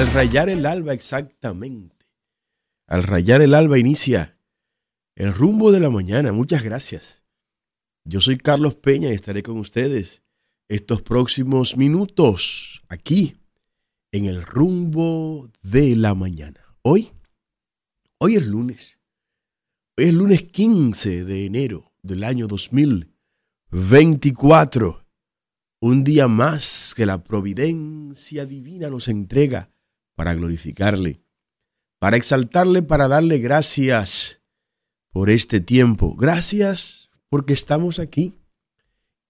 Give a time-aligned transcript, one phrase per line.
[0.00, 2.06] Al rayar el alba exactamente.
[2.86, 4.38] Al rayar el alba inicia
[5.14, 6.32] el rumbo de la mañana.
[6.32, 7.22] Muchas gracias.
[8.06, 10.22] Yo soy Carlos Peña y estaré con ustedes
[10.70, 13.36] estos próximos minutos aquí
[14.10, 16.64] en el rumbo de la mañana.
[16.80, 17.12] Hoy,
[18.16, 18.98] hoy es lunes.
[19.98, 25.04] Hoy es lunes 15 de enero del año 2024.
[25.82, 29.70] Un día más que la providencia divina nos entrega
[30.20, 31.22] para glorificarle,
[31.98, 34.42] para exaltarle, para darle gracias
[35.12, 36.14] por este tiempo.
[36.14, 38.34] Gracias porque estamos aquí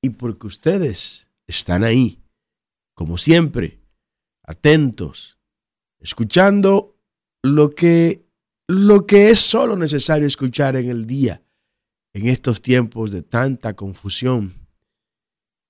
[0.03, 2.21] y porque ustedes están ahí,
[2.97, 3.79] como siempre,
[4.43, 5.39] atentos,
[6.01, 6.98] escuchando
[7.45, 8.27] lo que,
[8.67, 11.41] lo que es solo necesario escuchar en el día,
[12.12, 14.55] en estos tiempos de tanta confusión,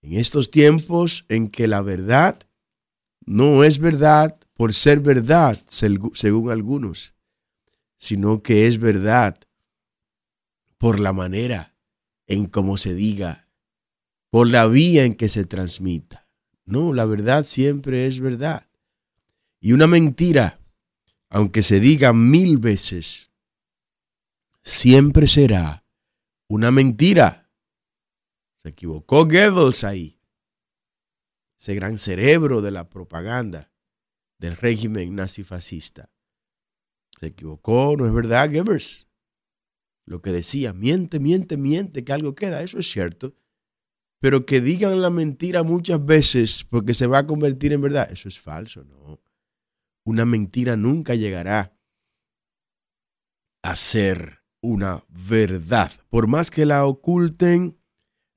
[0.01, 2.41] en estos tiempos en que la verdad
[3.27, 7.15] no es verdad por ser verdad, según algunos,
[7.97, 9.39] sino que es verdad
[10.77, 11.75] por la manera
[12.27, 13.49] en cómo se diga,
[14.29, 16.29] por la vía en que se transmita.
[16.67, 18.69] No, la verdad siempre es verdad.
[19.61, 20.61] Y una mentira,
[21.31, 23.31] aunque se diga mil veces,
[24.63, 25.87] siempre será
[26.49, 27.51] una mentira.
[28.63, 30.21] Se equivocó Goebbels ahí,
[31.59, 33.71] ese gran cerebro de la propaganda
[34.41, 36.11] del régimen nazifascista.
[37.19, 39.07] Se equivocó, no es verdad, Goebbels.
[40.07, 43.35] Lo que decía, miente, miente, miente, que algo queda, eso es cierto.
[44.19, 48.29] Pero que digan la mentira muchas veces porque se va a convertir en verdad, eso
[48.29, 49.21] es falso, no.
[50.05, 51.77] Una mentira nunca llegará
[53.63, 55.93] a ser una verdad.
[56.09, 57.79] Por más que la oculten,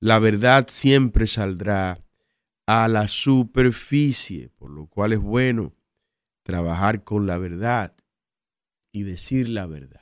[0.01, 1.97] la verdad siempre saldrá
[2.65, 5.73] a la superficie, por lo cual es bueno
[6.43, 7.95] trabajar con la verdad
[8.91, 10.01] y decir la verdad.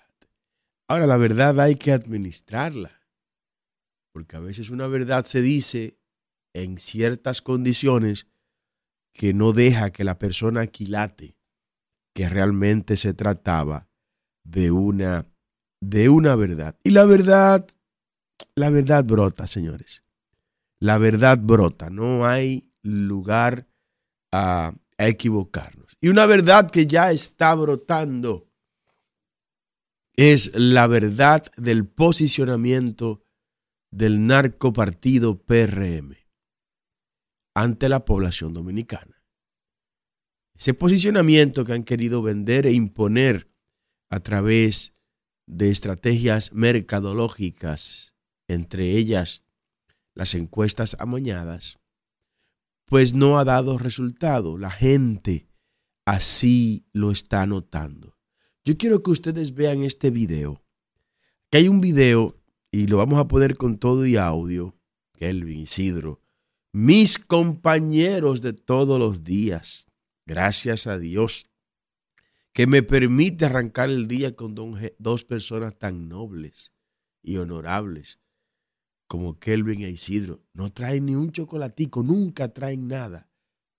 [0.88, 2.92] Ahora, la verdad hay que administrarla,
[4.12, 5.98] porque a veces una verdad se dice
[6.54, 8.28] en ciertas condiciones
[9.14, 11.38] que no deja que la persona aquilate
[12.14, 13.88] que realmente se trataba
[14.44, 15.28] de una
[15.82, 16.78] de una verdad.
[16.84, 17.68] Y la verdad
[18.56, 20.04] la verdad brota, señores.
[20.80, 23.68] La verdad brota, no hay lugar
[24.32, 25.81] a, a equivocarnos.
[26.02, 28.50] Y una verdad que ya está brotando
[30.16, 33.24] es la verdad del posicionamiento
[33.92, 36.16] del narcopartido PRM
[37.54, 39.24] ante la población dominicana.
[40.56, 43.52] Ese posicionamiento que han querido vender e imponer
[44.10, 44.94] a través
[45.46, 48.16] de estrategias mercadológicas,
[48.48, 49.44] entre ellas
[50.16, 51.80] las encuestas amañadas,
[52.86, 54.58] pues no ha dado resultado.
[54.58, 55.51] La gente
[56.06, 58.18] así lo está notando.
[58.64, 60.64] Yo quiero que ustedes vean este video.
[61.50, 62.40] Que hay un video
[62.72, 64.78] y lo vamos a poner con todo y audio.
[65.14, 66.22] Kelvin, Isidro,
[66.72, 69.88] mis compañeros de todos los días.
[70.26, 71.48] Gracias a Dios
[72.54, 74.56] que me permite arrancar el día con
[74.98, 76.72] dos personas tan nobles
[77.22, 78.20] y honorables
[79.08, 80.44] como Kelvin e Isidro.
[80.54, 83.30] No traen ni un chocolatico, nunca traen nada,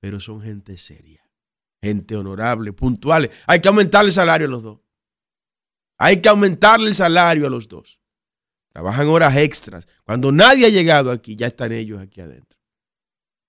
[0.00, 1.22] pero son gente seria
[1.82, 3.30] gente honorable, puntuales.
[3.46, 4.80] Hay que aumentarle el salario a los dos.
[5.98, 7.98] Hay que aumentarle el salario a los dos.
[8.72, 9.86] Trabajan horas extras.
[10.04, 12.58] Cuando nadie ha llegado aquí, ya están ellos aquí adentro.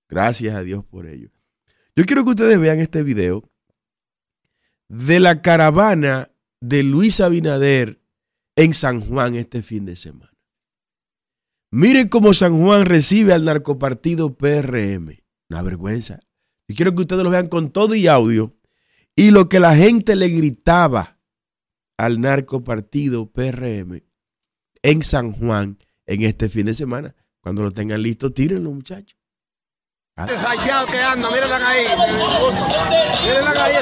[0.10, 1.30] Gracias a Dios por ello.
[1.96, 3.50] Yo quiero que ustedes vean este video
[4.90, 8.02] de la caravana de Luis Abinader
[8.56, 10.34] en San Juan este fin de semana.
[11.72, 15.18] Miren cómo San Juan recibe al narcopartido PRM.
[15.50, 16.20] Una vergüenza.
[16.74, 18.52] Y quiero que ustedes lo vean con todo y audio.
[19.16, 21.20] Y lo que la gente le gritaba
[21.98, 24.02] al narco partido PRM
[24.82, 25.78] en San Juan
[26.08, 27.14] en este fin de semana.
[27.42, 29.20] Cuando lo tengan listo, tírenlo, muchachos.
[30.18, 31.86] Saqueado que anda, mírenla ahí.
[33.24, 33.76] Mírenla ahí.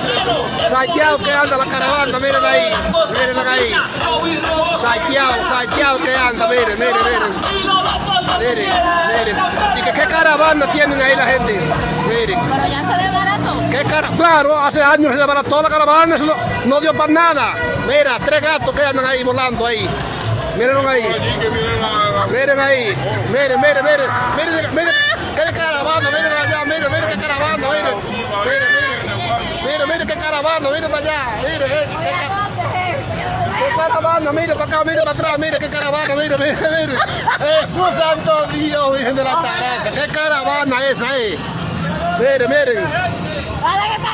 [0.69, 2.73] Saqueado que anda la caravana, mírenla ahí.
[3.13, 3.69] Mírenla ahí.
[4.81, 7.31] Saqueado, saqueado que anda, miren, miren, miren.
[8.37, 8.69] Miren,
[9.17, 9.37] miren.
[9.77, 12.00] ¿Y que, qué caravana tienen ahí la gente?
[12.21, 12.39] Miren.
[12.39, 13.51] Pero ya se desbarató.
[13.71, 16.25] ¿Qué cara claro, hace años se desbarató la caravana, eso
[16.65, 17.53] no, dio para nada.
[17.87, 19.89] Mira, tres gatos que andan ahí volando ahí.
[20.55, 21.03] Mírenlo ahí.
[22.29, 22.95] Miren ahí.
[23.31, 24.09] Miren, miren, miren.
[24.37, 24.93] Miren, miren.
[25.35, 26.09] ¿Qué caravana?
[26.11, 26.65] Miren allá.
[26.65, 27.57] Miren, miren qué caravana.
[27.57, 27.95] Miren.
[28.45, 29.65] Miren, miren.
[29.65, 30.69] Miren, miren qué caravana.
[30.69, 31.25] Miren para allá.
[31.41, 31.71] Miren.
[31.71, 32.21] Eh
[33.77, 36.97] caravana, mire para acá, mire para atrás, mire qué caravana, mire, mire, mire.
[37.39, 41.31] Jesús Santo Dios, Virgen de la Teresa, qué caravana esa ahí.
[41.31, 41.60] Mire,
[42.21, 42.83] miren.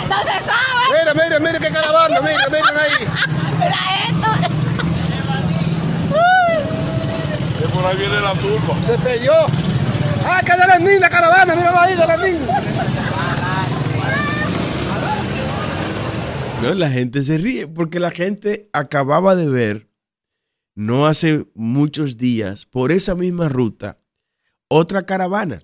[0.10, 0.84] No se sabe.
[1.00, 3.08] Mira, mira, mira qué caravana, mira, miren ahí.
[3.60, 4.30] Mira esto.
[7.60, 8.76] Que por ahí viene la turba.
[8.86, 9.34] Se pelló.
[10.26, 12.48] Ah, que de Lenín la caravana, míralo ahí, de Lenín.
[16.62, 19.90] No, la gente se ríe porque la gente acababa de ver,
[20.76, 24.00] no hace muchos días, por esa misma ruta,
[24.68, 25.62] otra caravana.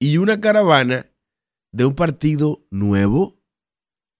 [0.00, 1.09] Y una caravana
[1.72, 3.40] de un partido nuevo,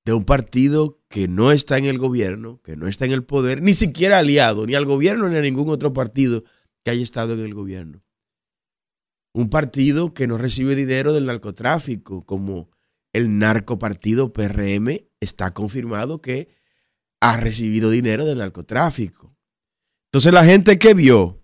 [0.04, 3.62] de un partido que no está en el gobierno, que no está en el poder,
[3.62, 6.44] ni siquiera aliado, ni al gobierno ni a ningún otro partido
[6.84, 8.02] que haya estado en el gobierno.
[9.32, 12.70] Un partido que no recibe dinero del narcotráfico, como
[13.12, 14.88] el narcopartido PRM
[15.20, 16.48] está confirmado que
[17.20, 19.36] ha recibido dinero del narcotráfico.
[20.08, 21.40] Entonces la gente que vio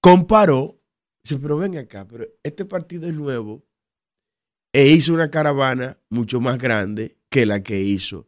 [0.00, 0.80] comparó,
[1.22, 3.66] dice, pero ven acá, pero este partido es nuevo
[4.74, 8.26] e hizo una caravana mucho más grande que la que hizo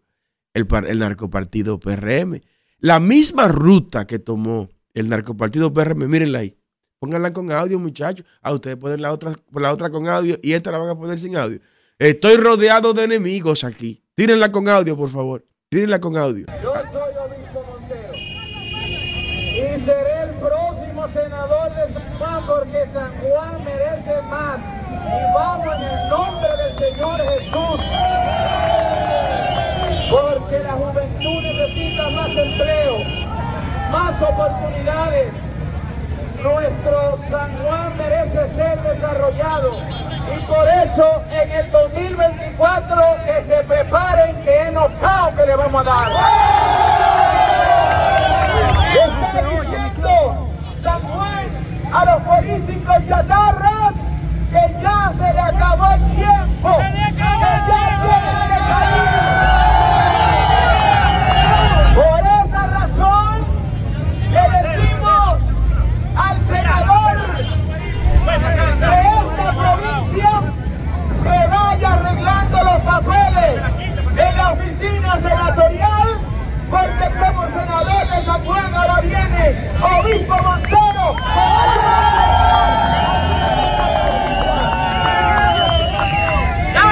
[0.55, 2.41] el, el narcopartido PRM.
[2.79, 6.57] La misma ruta que tomó el narcopartido PRM, mírenla ahí.
[7.01, 8.25] Pónganla con audio, muchachos.
[8.41, 10.97] A ah, ustedes ponen la otra, la otra con audio y esta la van a
[10.97, 11.59] poner sin audio.
[11.99, 14.05] Estoy rodeado de enemigos aquí.
[14.15, 15.45] Tírenla con audio, por favor.
[15.69, 16.47] Tírenla con audio.
[16.63, 20.76] Yo soy Obispo Montero y seré el próximo
[21.23, 24.61] senador de San Juan porque San Juan merece más.
[24.61, 27.81] Y vamos en el nombre del Señor Jesús.
[30.11, 32.97] Porque la juventud necesita más empleo,
[33.91, 35.33] más oportunidades.
[36.43, 39.79] Nuestro San Juan merece ser desarrollado
[40.35, 45.81] y por eso en el 2024 que se preparen que es nocao que le vamos
[45.81, 46.13] a dar.
[48.93, 50.46] Está diciendo
[51.93, 53.95] a los políticos chatarras
[54.51, 59.57] que ya se le acabó el tiempo, que ya tienen que salir.
[71.27, 73.63] que vaya arreglando los papeles
[74.17, 76.19] en la oficina senatorial,
[76.71, 81.17] porque como senador San Juan ahora viene Obispo Montero.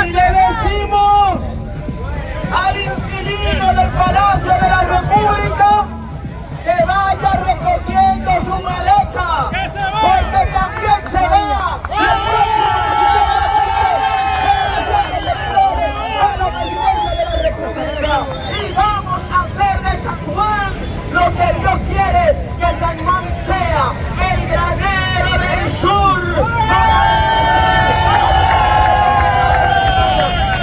[0.05, 1.41] Le decimos
[2.55, 5.87] al inquilino del Palacio de la República
[6.63, 9.51] que vaya recogiendo su maleta,
[10.03, 11.19] porque también se
[17.59, 18.27] próxima
[18.61, 19.99] y vamos a hacer de
[21.75, 22.25] lo que Dios quiere
[22.59, 23.93] que San Juan sea,
[24.33, 26.21] el granero del sur.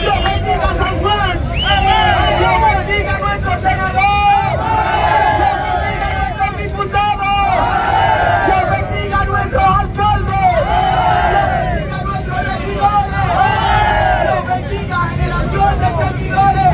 [0.01, 1.39] Dios bendiga a San Juan,
[2.39, 4.53] Dios bendiga a nuestro senador,
[5.37, 7.47] Dios bendiga a nuestros diputados,
[8.45, 10.55] Dios bendiga a nuestros alcaldes,
[11.31, 13.25] Dios bendiga a nuestros regidores,
[14.23, 16.71] Dios bendiga a generación de seguidores.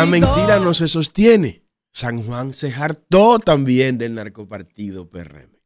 [0.00, 1.62] La mentira no se sostiene.
[1.92, 5.60] San Juan se hartó también del narcopartido PRM.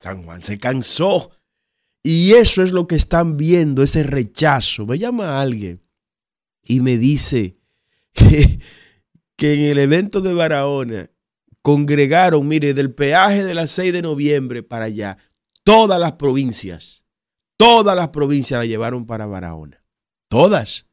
[0.00, 1.30] San Juan se cansó.
[2.02, 4.86] Y eso es lo que están viendo, ese rechazo.
[4.86, 5.86] Me llama alguien
[6.64, 7.60] y me dice
[8.12, 8.58] que,
[9.36, 11.10] que en el evento de Barahona
[11.62, 15.16] congregaron, mire, del peaje de la 6 de noviembre para allá,
[15.62, 17.04] todas las provincias,
[17.56, 19.84] todas las provincias la llevaron para Barahona.
[20.28, 20.88] Todas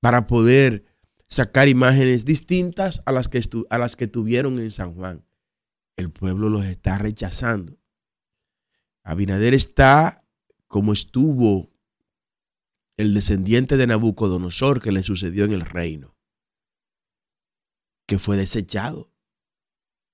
[0.00, 0.84] para poder
[1.28, 5.24] sacar imágenes distintas a las que, a las que tuvieron en San Juan.
[5.96, 7.78] El pueblo los está rechazando.
[9.04, 10.24] Abinader está
[10.66, 11.70] como estuvo
[12.96, 16.16] el descendiente de Nabucodonosor que le sucedió en el reino,
[18.06, 19.12] que fue desechado.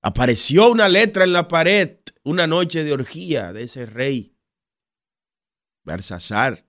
[0.01, 4.37] Apareció una letra en la pared una noche de orgía de ese rey,
[5.85, 6.66] Barsasar,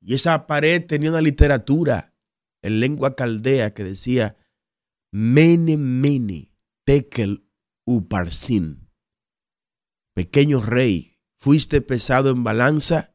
[0.00, 2.14] y esa pared tenía una literatura
[2.62, 4.36] en lengua caldea que decía
[5.12, 6.52] Mene Mene
[6.84, 7.48] Tekel
[7.84, 8.90] Uparsin.
[10.14, 13.14] Pequeño rey, fuiste pesado en balanza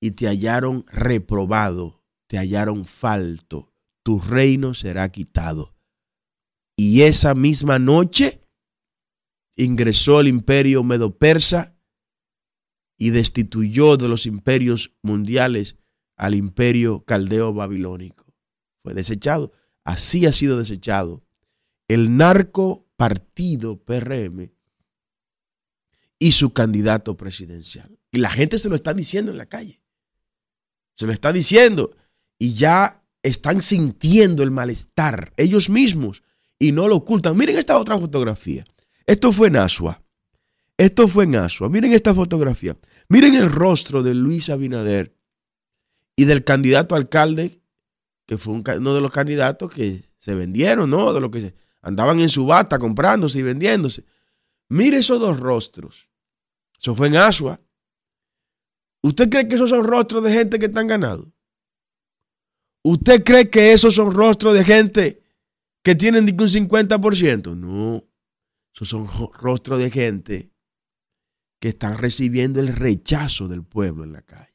[0.00, 5.76] y te hallaron reprobado, te hallaron falto, tu reino será quitado.
[6.76, 8.48] Y esa misma noche
[9.56, 11.76] ingresó el imperio medo-persa
[12.96, 15.76] y destituyó de los imperios mundiales
[16.20, 18.26] al imperio caldeo babilónico.
[18.82, 19.52] Fue desechado.
[19.84, 21.24] Así ha sido desechado
[21.88, 24.52] el narco partido PRM
[26.18, 27.98] y su candidato presidencial.
[28.12, 29.80] Y la gente se lo está diciendo en la calle.
[30.94, 31.96] Se lo está diciendo.
[32.38, 36.22] Y ya están sintiendo el malestar ellos mismos
[36.58, 37.34] y no lo ocultan.
[37.34, 38.62] Miren esta otra fotografía.
[39.06, 40.02] Esto fue en Asua.
[40.76, 41.70] Esto fue en Asua.
[41.70, 42.76] Miren esta fotografía.
[43.08, 45.16] Miren el rostro de Luis Abinader
[46.20, 47.62] y del candidato alcalde,
[48.26, 51.14] que fue uno de los candidatos que se vendieron, ¿no?
[51.14, 54.04] De los que andaban en su bata comprándose y vendiéndose.
[54.68, 56.10] Mire esos dos rostros.
[56.78, 57.58] Eso fue en Asua.
[59.00, 61.32] ¿Usted cree que esos son rostros de gente que están ganado?
[62.82, 65.22] ¿Usted cree que esos son rostros de gente
[65.82, 67.56] que tienen un 50%?
[67.56, 68.04] No.
[68.74, 69.08] Esos son
[69.38, 70.52] rostros de gente
[71.60, 74.50] que están recibiendo el rechazo del pueblo en la calle.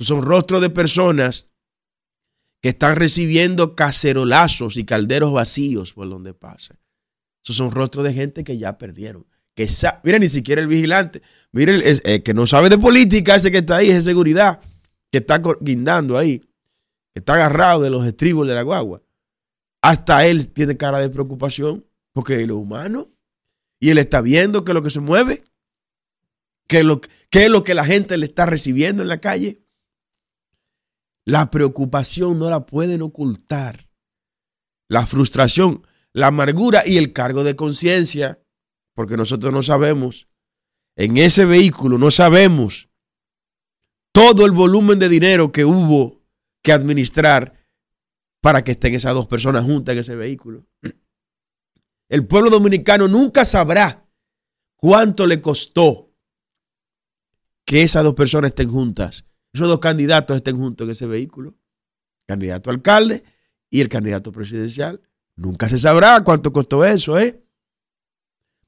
[0.00, 1.50] Son rostros de personas
[2.62, 6.78] que están recibiendo cacerolazos y calderos vacíos por donde pasan.
[7.42, 9.26] Esos son rostros de gente que ya perdieron.
[9.54, 9.68] Que
[10.04, 11.22] mira, ni siquiera el vigilante.
[11.52, 14.60] Mire, el, eh, que no sabe de política, ese que está ahí, es de seguridad,
[15.10, 16.40] que está guindando ahí,
[17.14, 19.02] está agarrado de los estribos de la guagua.
[19.82, 23.10] Hasta él tiene cara de preocupación porque es lo humano.
[23.80, 25.42] Y él está viendo que lo que se mueve,
[26.68, 29.59] que lo, que es lo que la gente le está recibiendo en la calle.
[31.30, 33.88] La preocupación no la pueden ocultar.
[34.88, 38.42] La frustración, la amargura y el cargo de conciencia,
[38.96, 40.26] porque nosotros no sabemos,
[40.96, 42.88] en ese vehículo no sabemos
[44.10, 46.20] todo el volumen de dinero que hubo
[46.62, 47.64] que administrar
[48.40, 50.66] para que estén esas dos personas juntas en ese vehículo.
[52.08, 54.04] El pueblo dominicano nunca sabrá
[54.74, 56.12] cuánto le costó
[57.64, 61.54] que esas dos personas estén juntas, esos dos candidatos estén juntos en ese vehículo,
[62.26, 63.24] candidato alcalde
[63.68, 65.00] y el candidato presidencial.
[65.36, 67.42] Nunca se sabrá cuánto costó eso, ¿eh?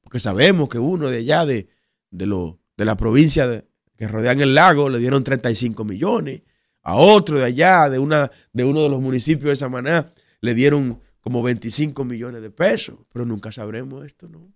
[0.01, 1.67] Porque sabemos que uno de allá, de,
[2.09, 3.63] de, lo, de la provincia
[3.95, 6.41] que rodean el lago, le dieron 35 millones.
[6.81, 10.05] A otro de allá, de, una, de uno de los municipios de Samaná,
[10.41, 14.53] le dieron como 25 millones de pesos, pero nunca sabremos esto, ¿no?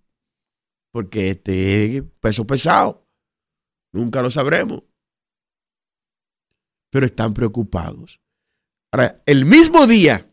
[0.90, 3.06] Porque este es peso pesado,
[3.92, 4.82] nunca lo sabremos.
[6.90, 8.20] Pero están preocupados.
[8.90, 10.26] Ahora, el mismo día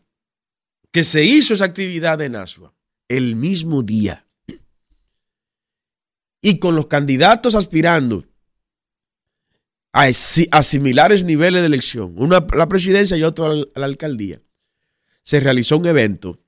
[0.90, 2.74] que se hizo esa actividad en Asua,
[3.08, 4.26] el mismo día,
[6.40, 8.24] y con los candidatos aspirando
[9.92, 14.40] a, similares niveles de elección, uno a la presidencia y otro a la alcaldía,
[15.22, 16.38] se realizó un evento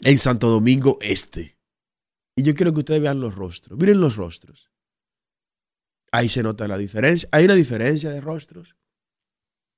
[0.00, 1.56] en Santo Domingo Este.
[2.36, 3.78] Y yo quiero que ustedes vean los rostros.
[3.78, 4.70] Miren los rostros.
[6.10, 7.28] Ahí se nota la diferencia.
[7.32, 8.76] Hay una diferencia de rostros.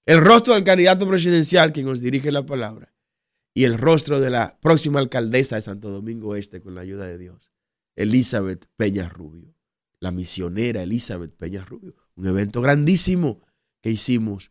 [0.06, 2.94] El rostro del candidato presidencial, quien nos dirige la palabra,
[3.54, 7.18] y el rostro de la próxima alcaldesa de Santo Domingo Este, con la ayuda de
[7.18, 7.52] Dios,
[7.96, 9.54] Elizabeth Peña Rubio,
[10.00, 11.94] la misionera Elizabeth Peña Rubio.
[12.16, 13.40] Un evento grandísimo
[13.80, 14.50] que hicimos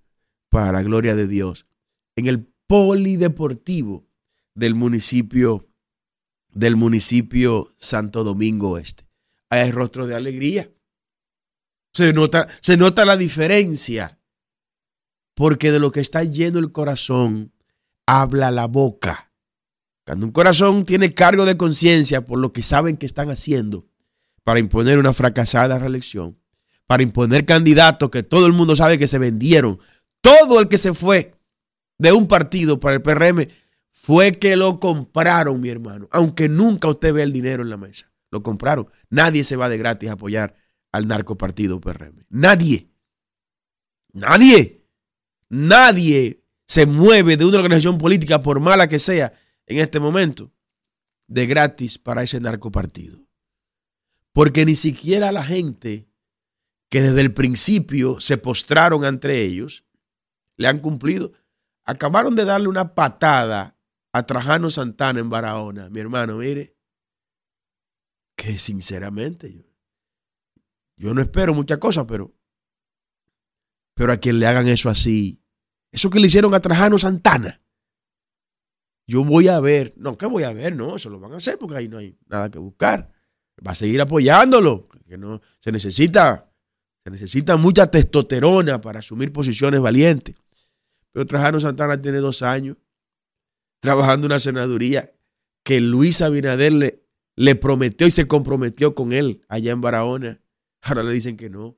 [0.49, 1.67] para la gloria de Dios
[2.15, 4.07] en el polideportivo
[4.55, 5.67] del municipio
[6.53, 9.07] del municipio Santo Domingo Este.
[9.49, 10.71] Ahí hay rostro de alegría.
[11.93, 14.19] Se nota, se nota la diferencia,
[15.33, 17.51] porque de lo que está lleno el corazón,
[18.05, 19.31] habla la boca.
[20.05, 23.87] Cuando un corazón tiene cargo de conciencia por lo que saben que están haciendo
[24.43, 26.37] para imponer una fracasada reelección,
[26.85, 29.79] para imponer candidatos que todo el mundo sabe que se vendieron,
[30.21, 31.35] todo el que se fue
[31.97, 33.47] de un partido para el PRM
[33.91, 36.09] fue que lo compraron, mi hermano.
[36.11, 38.11] Aunque nunca usted ve el dinero en la mesa.
[38.31, 38.89] Lo compraron.
[39.09, 40.55] Nadie se va de gratis a apoyar
[40.91, 42.25] al narcopartido PRM.
[42.29, 42.89] Nadie.
[44.11, 44.82] Nadie.
[45.55, 49.33] Nadie se mueve de una organización política, por mala que sea,
[49.67, 50.51] en este momento,
[51.27, 53.19] de gratis para ese narcopartido.
[54.31, 56.09] Porque ni siquiera la gente
[56.89, 59.85] que desde el principio se postraron ante ellos,
[60.57, 61.33] le han cumplido
[61.85, 63.77] acabaron de darle una patada
[64.11, 65.89] a Trajano Santana en Barahona.
[65.89, 66.75] Mi hermano, mire,
[68.35, 69.63] que sinceramente yo,
[70.97, 72.33] yo no espero muchas cosas, pero,
[73.93, 75.42] pero a quien le hagan eso así,
[75.93, 77.61] eso que le hicieron a Trajano Santana,
[79.05, 80.75] yo voy a ver, no, ¿qué voy a ver?
[80.75, 83.11] No, eso lo van a hacer porque ahí no hay nada que buscar.
[83.65, 86.51] Va a seguir apoyándolo, que no se necesita,
[87.03, 90.35] se necesita mucha testosterona para asumir posiciones valientes.
[91.11, 92.77] Pero Trajano Santana tiene dos años
[93.79, 95.13] trabajando en una senaduría
[95.63, 100.41] que Luis Abinader le, le prometió y se comprometió con él allá en Barahona.
[100.81, 101.77] Ahora le dicen que no.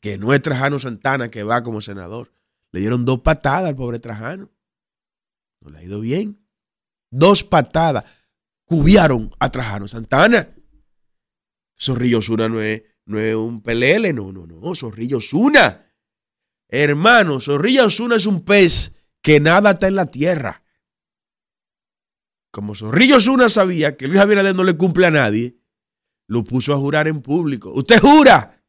[0.00, 2.32] Que no es Trajano Santana que va como senador.
[2.72, 4.50] Le dieron dos patadas al pobre Trajano.
[5.60, 6.46] No le ha ido bien.
[7.10, 8.04] dos patadas,
[8.64, 10.54] cubiaron a Trajano Santana.
[11.78, 15.86] Zorrillo Osuna no es, no es un pelele, no, no, no, Zorrillo Osuna.
[16.68, 20.62] Hermano, Zorrillo Osuna es un pez que nada está en la tierra.
[22.52, 25.58] Como Zorrillo Osuna sabía que Luis Abinader no le cumple a nadie,
[26.28, 27.72] lo puso a jurar en público.
[27.74, 28.62] Usted jura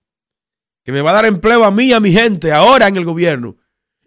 [0.83, 3.05] que me va a dar empleo a mí y a mi gente ahora en el
[3.05, 3.57] gobierno.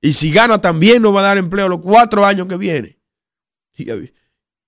[0.04, 3.00] Y si gana también nos va a dar empleo los cuatro años que viene.
[3.74, 3.88] Y,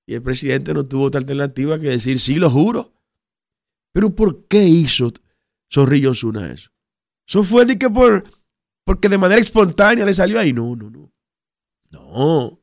[0.07, 2.95] el presidente no tuvo otra alternativa que decir, sí, lo juro.
[3.93, 5.12] Pero ¿por qué hizo
[5.71, 6.71] Zorrillo Osuna eso?
[7.28, 8.25] Eso fue de que por,
[8.83, 10.55] porque de manera espontánea le salió ahí.
[10.55, 11.12] No, no, no.
[11.90, 12.62] No.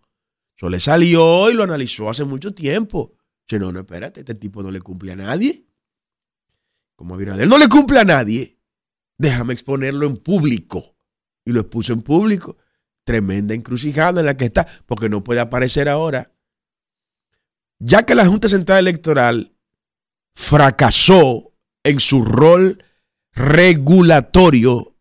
[0.58, 3.14] Eso le salió y lo analizó hace mucho tiempo.
[3.48, 5.68] Dice, no, no, espérate, este tipo no le cumple a nadie.
[6.96, 8.58] Como Abinader no le cumple a nadie,
[9.20, 10.96] déjame exponerlo en público.
[11.46, 12.58] Y lo expuso en público.
[13.04, 16.32] Tremenda encrucijada en la que está, porque no puede aparecer ahora.
[17.80, 19.56] Ya que la Junta Central Electoral
[20.34, 22.84] fracasó en su rol
[23.34, 24.96] regulatorio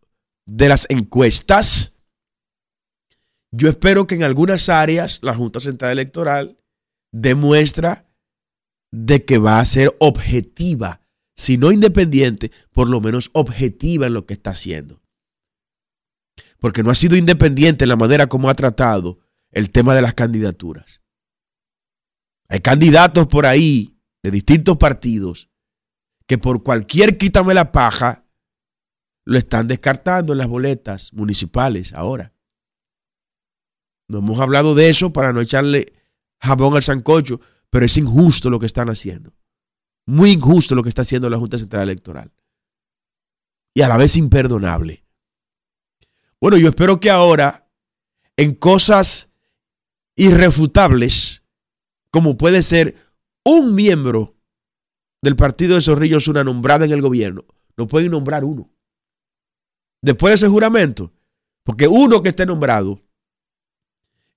[0.45, 1.97] de las encuestas,
[3.51, 6.57] yo espero que en algunas áreas la Junta Central Electoral
[7.11, 8.09] demuestra
[8.91, 11.01] de que va a ser objetiva,
[11.35, 15.02] si no independiente, por lo menos objetiva en lo que está haciendo.
[16.63, 19.19] Porque no ha sido independiente en la manera como ha tratado
[19.51, 21.01] el tema de las candidaturas.
[22.47, 25.49] Hay candidatos por ahí de distintos partidos
[26.25, 28.25] que por cualquier quítame la paja
[29.25, 32.33] lo están descartando en las boletas municipales ahora.
[34.07, 35.91] No hemos hablado de eso para no echarle
[36.39, 37.41] jabón al sancocho,
[37.71, 39.35] pero es injusto lo que están haciendo.
[40.07, 42.31] Muy injusto lo que está haciendo la Junta Central Electoral.
[43.75, 45.02] Y a la vez imperdonable.
[46.43, 47.69] Bueno, yo espero que ahora,
[48.35, 49.31] en cosas
[50.17, 51.41] irrefutables,
[52.11, 52.97] como puede ser
[53.45, 54.35] un miembro
[55.21, 57.45] del partido de Zorrillo una nombrada en el gobierno,
[57.77, 58.69] no pueden nombrar uno.
[60.01, 61.13] Después de ese juramento,
[61.63, 63.01] porque uno que esté nombrado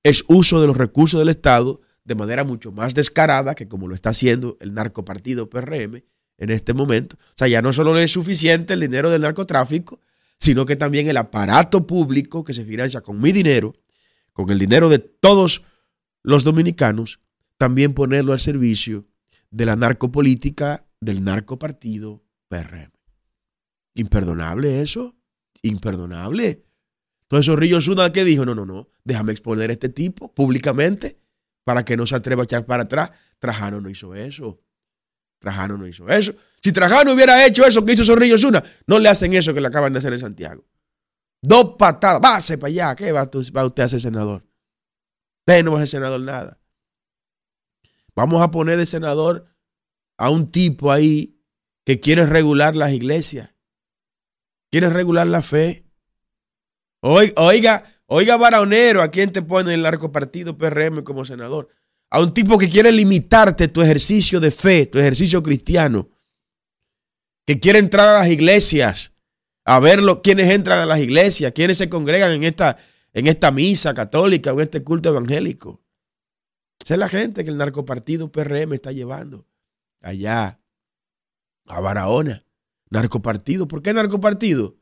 [0.04, 3.96] es uso de los recursos del Estado de manera mucho más descarada que como lo
[3.96, 6.04] está haciendo el narcopartido PRM
[6.38, 7.16] en este momento.
[7.16, 9.98] O sea, ya no solo es suficiente el dinero del narcotráfico,
[10.38, 13.74] sino que también el aparato público que se financia con mi dinero,
[14.32, 15.62] con el dinero de todos
[16.22, 17.20] los dominicanos,
[17.58, 19.06] también ponerlo al servicio
[19.50, 22.92] de la narcopolítica del narcopartido PRM.
[23.94, 25.16] Imperdonable eso,
[25.62, 26.64] imperdonable.
[27.22, 28.44] Entonces Zorrillo Zuna, ¿qué dijo?
[28.44, 31.18] No, no, no, déjame exponer a este tipo públicamente
[31.64, 33.10] para que no se atreva a echar para atrás.
[33.38, 34.60] Trajano no hizo eso.
[35.46, 36.34] Trajano no hizo eso.
[36.60, 39.68] Si Trajano hubiera hecho eso que hizo Zorrillo Zuna, no le hacen eso que le
[39.68, 40.66] acaban de hacer en Santiago.
[41.40, 42.96] Dos patadas, váse para allá.
[42.96, 44.44] ¿Qué va, usted a ser senador?
[45.46, 46.58] Usted no va a ser senador nada.
[48.16, 49.46] Vamos a poner de senador
[50.18, 51.40] a un tipo ahí
[51.84, 53.54] que quiere regular las iglesias,
[54.72, 55.86] quiere regular la fe.
[57.02, 61.68] Oiga, oiga, varonero, ¿a quién te pone el arco partido PRM como senador?
[62.10, 66.08] A un tipo que quiere limitarte tu ejercicio de fe, tu ejercicio cristiano,
[67.46, 69.12] que quiere entrar a las iglesias,
[69.64, 72.76] a ver quiénes entran a las iglesias, quiénes se congregan en esta,
[73.12, 75.82] en esta misa católica, en este culto evangélico.
[76.84, 79.44] Esa es la gente que el narcopartido PRM está llevando
[80.02, 80.60] allá
[81.66, 82.44] a Barahona.
[82.90, 83.66] Narcopartido.
[83.66, 84.76] ¿Por qué narcopartido?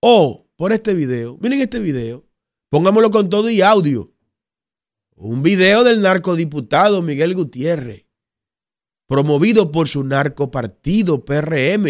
[0.00, 1.36] O por este video.
[1.42, 2.24] Miren este video.
[2.70, 4.13] Pongámoslo con todo y audio.
[5.16, 8.06] Un video del narcodiputado Miguel Gutiérrez,
[9.06, 11.86] promovido por su narcopartido PRM.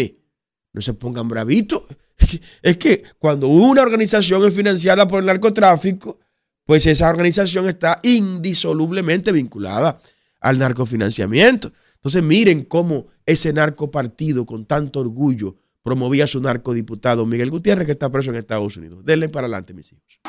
[0.73, 1.83] No se pongan bravitos.
[2.61, 6.19] Es que cuando una organización es financiada por el narcotráfico,
[6.65, 9.99] pues esa organización está indisolublemente vinculada
[10.39, 11.71] al narcofinanciamiento.
[11.95, 17.91] Entonces miren cómo ese narcopartido con tanto orgullo promovía a su narcodiputado Miguel Gutiérrez, que
[17.91, 19.03] está preso en Estados Unidos.
[19.03, 20.19] Denle para adelante, mis hijos.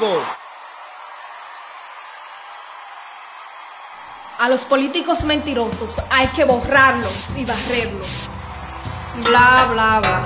[4.38, 8.28] A los políticos mentirosos hay que borrarlos y barrerlos.
[9.24, 10.24] Bla, bla, bla.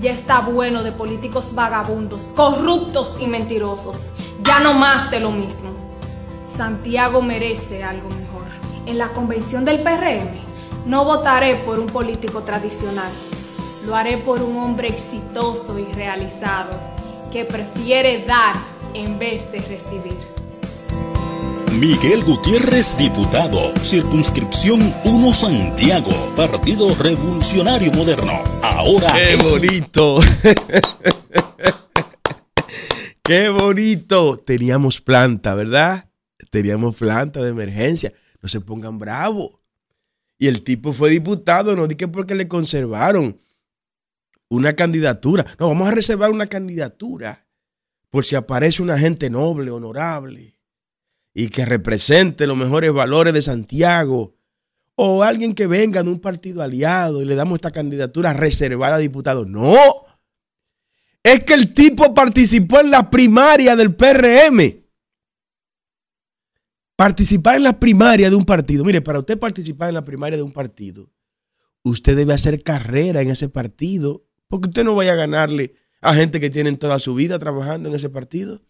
[0.00, 4.12] Ya está bueno de políticos vagabundos, corruptos y mentirosos.
[4.44, 5.70] Ya no más de lo mismo.
[6.56, 8.46] Santiago merece algo mejor.
[8.86, 13.10] En la convención del PRM no votaré por un político tradicional.
[13.84, 16.70] Lo haré por un hombre exitoso y realizado
[17.32, 18.54] que prefiere dar
[18.94, 20.37] en vez de recibir.
[21.78, 28.32] Miguel Gutiérrez, diputado, circunscripción 1 Santiago, Partido Revolucionario Moderno.
[28.62, 30.18] Ahora ¡Qué bonito!
[33.22, 34.38] ¡Qué bonito!
[34.38, 36.10] Teníamos planta, ¿verdad?
[36.50, 38.12] Teníamos planta de emergencia.
[38.42, 39.60] No se pongan bravos.
[40.36, 43.38] Y el tipo fue diputado, no dije porque le conservaron
[44.48, 45.46] una candidatura.
[45.60, 47.46] No, vamos a reservar una candidatura
[48.10, 50.57] por si aparece una gente noble, honorable
[51.34, 54.34] y que represente los mejores valores de Santiago.
[54.96, 58.98] O alguien que venga de un partido aliado y le damos esta candidatura reservada a
[58.98, 59.44] diputado.
[59.44, 59.76] No.
[61.22, 64.84] Es que el tipo participó en la primaria del PRM.
[66.96, 68.84] Participar en la primaria de un partido.
[68.84, 71.12] Mire, para usted participar en la primaria de un partido,
[71.84, 74.24] usted debe hacer carrera en ese partido.
[74.48, 77.94] Porque usted no vaya a ganarle a gente que tienen toda su vida trabajando en
[77.94, 78.62] ese partido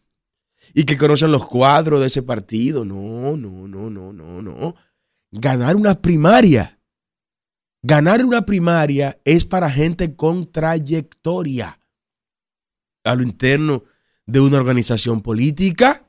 [0.75, 2.85] y que conocen los cuadros de ese partido.
[2.85, 4.75] No, no, no, no, no, no.
[5.31, 6.81] Ganar una primaria.
[7.83, 11.79] Ganar una primaria es para gente con trayectoria
[13.05, 13.85] a lo interno
[14.27, 16.09] de una organización política.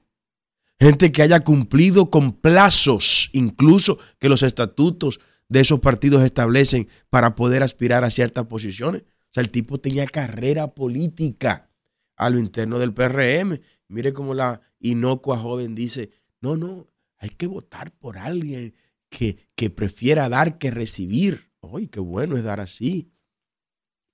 [0.79, 5.19] Gente que haya cumplido con plazos, incluso que los estatutos
[5.49, 9.01] de esos partidos establecen para poder aspirar a ciertas posiciones.
[9.01, 11.69] O sea, el tipo tenía carrera política
[12.15, 13.59] a lo interno del PRM.
[13.89, 18.75] Mire cómo la inocua joven dice, no, no, hay que votar por alguien
[19.09, 21.51] que, que prefiera dar que recibir.
[21.61, 23.11] ¡Ay, qué bueno es dar así!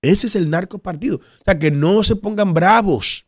[0.02, 1.18] Ese es el narco partido.
[1.18, 3.28] O sea, que no se pongan bravos.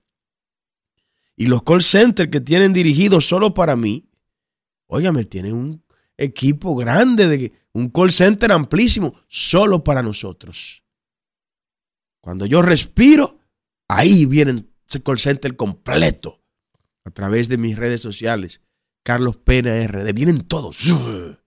[1.35, 4.09] Y los call centers que tienen dirigidos solo para mí,
[4.87, 5.83] óigame, tienen un
[6.15, 10.83] equipo grande, de un call center amplísimo, solo para nosotros.
[12.21, 13.39] Cuando yo respiro,
[13.87, 14.65] ahí viene ese
[15.03, 16.43] call center completo
[17.03, 18.61] a través de mis redes sociales.
[19.03, 20.13] Carlos Pena RD.
[20.13, 20.79] Vienen todos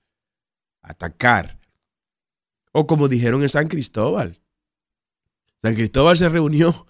[0.82, 1.60] atacar.
[2.72, 4.38] O como dijeron en San Cristóbal.
[5.60, 6.86] San Cristóbal se reunió,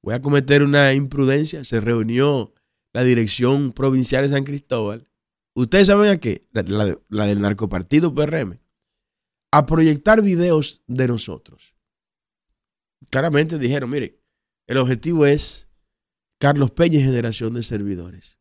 [0.00, 2.54] voy a cometer una imprudencia, se reunió
[2.92, 5.08] la dirección provincial de San Cristóbal.
[5.54, 8.60] Ustedes saben a qué, la, la del narcopartido PRM,
[9.50, 11.74] a proyectar videos de nosotros.
[13.10, 14.22] Claramente dijeron, mire,
[14.68, 15.68] el objetivo es
[16.42, 18.36] Carlos Peña generación de servidores.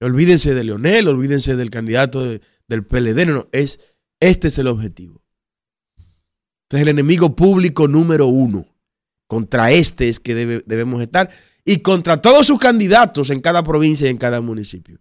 [0.00, 4.68] Olvídense de Leonel, olvídense del candidato de, del PLD, no, no, es, este es el
[4.68, 5.20] objetivo.
[5.96, 8.64] Este es el enemigo público número uno.
[9.26, 11.30] Contra este es que debe, debemos estar
[11.64, 15.00] y contra todos sus candidatos en cada provincia y en cada municipio.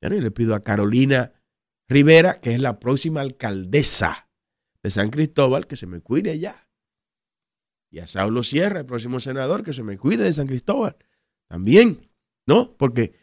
[0.00, 1.34] Y le pido a Carolina
[1.86, 4.30] Rivera, que es la próxima alcaldesa
[4.82, 6.69] de San Cristóbal, que se me cuide allá.
[7.90, 10.96] Y a Saulo Sierra, el próximo senador, que se me cuide de San Cristóbal.
[11.48, 12.08] También,
[12.46, 12.76] ¿no?
[12.76, 13.14] Porque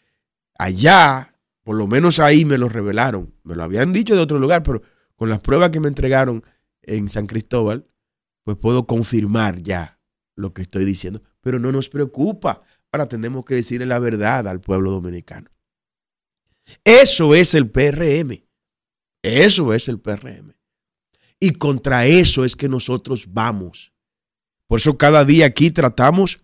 [0.56, 3.34] allá, por lo menos ahí me lo revelaron.
[3.44, 4.82] Me lo habían dicho de otro lugar, pero
[5.16, 6.44] con las pruebas que me entregaron
[6.82, 7.88] en San Cristóbal,
[8.44, 10.00] pues puedo confirmar ya
[10.36, 11.22] lo que estoy diciendo.
[11.42, 12.62] Pero no nos preocupa.
[12.92, 15.50] Ahora tenemos que decirle la verdad al pueblo dominicano.
[16.84, 18.44] Eso es el PRM.
[19.22, 20.54] Eso es el PRM.
[21.40, 23.94] Y contra eso es que nosotros vamos.
[24.68, 26.40] Por eso cada día aquí tratamos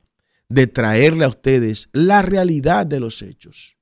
[0.49, 3.77] de traerle a ustedes la realidad de los hechos,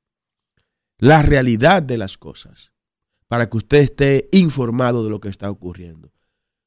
[0.98, 2.72] la realidad de las cosas,
[3.28, 6.12] para que usted esté informado de lo que está ocurriendo.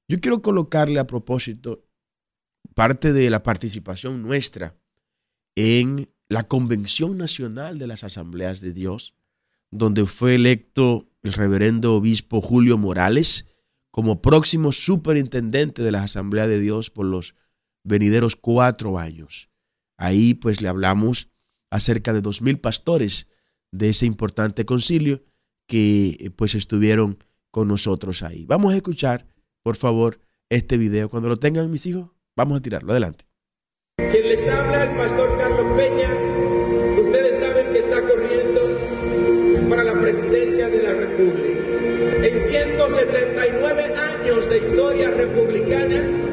[0.09, 1.85] Yo quiero colocarle a propósito
[2.75, 4.77] parte de la participación nuestra
[5.57, 9.15] en la Convención Nacional de las Asambleas de Dios,
[9.71, 13.47] donde fue electo el reverendo obispo Julio Morales
[13.91, 17.35] como próximo superintendente de las Asambleas de Dios por los
[17.85, 19.51] venideros cuatro años.
[19.97, 21.29] Ahí pues le hablamos
[21.71, 23.29] acerca de dos mil pastores
[23.71, 25.23] de ese importante concilio
[25.67, 27.19] que eh, pues estuvieron
[27.51, 28.45] con nosotros ahí.
[28.47, 29.27] Vamos a escuchar,
[29.63, 31.09] por favor, este video.
[31.09, 32.93] Cuando lo tengan mis hijos, vamos a tirarlo.
[32.93, 33.25] Adelante.
[33.97, 36.11] Quien les habla, el pastor Carlos Peña,
[37.01, 42.27] ustedes saben que está corriendo para la presidencia de la República.
[42.27, 46.24] En 179 años de historia republicana,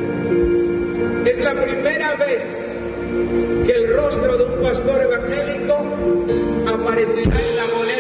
[1.42, 2.46] la primera vez
[3.66, 5.78] que el rostro de un pastor evangélico
[6.68, 7.91] aparecerá en la boleta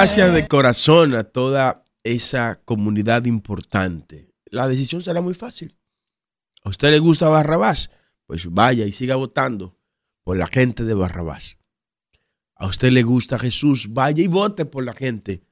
[0.00, 4.32] Gracias de corazón a toda esa comunidad importante.
[4.46, 5.76] La decisión será muy fácil.
[6.64, 7.90] ¿A usted le gusta Barrabás?
[8.24, 9.76] Pues vaya y siga votando
[10.24, 11.58] por la gente de Barrabás.
[12.54, 13.88] ¿A usted le gusta Jesús?
[13.90, 15.42] Vaya y vote por la gente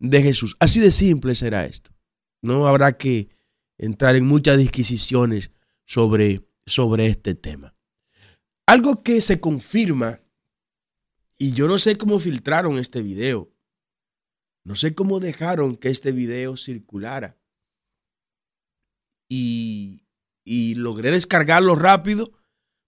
[0.00, 0.56] de Jesús.
[0.58, 1.92] Así de simple será esto.
[2.40, 3.28] No habrá que
[3.78, 5.52] entrar en muchas disquisiciones
[5.86, 7.76] sobre, sobre este tema.
[8.66, 10.22] Algo que se confirma,
[11.38, 13.51] y yo no sé cómo filtraron este video,
[14.64, 17.36] no sé cómo dejaron que este video circulara.
[19.28, 19.98] Y,
[20.76, 22.32] logré descargarlo rápido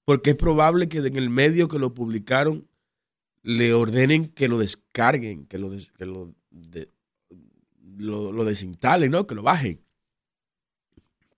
[0.04, 2.68] porque es probable que en el medio que lo publicaron
[3.42, 5.70] le ordenen que lo descarguen, que lo,
[7.96, 9.26] lo, lo desinstalen, ¿no?
[9.26, 9.82] Que lo bajen.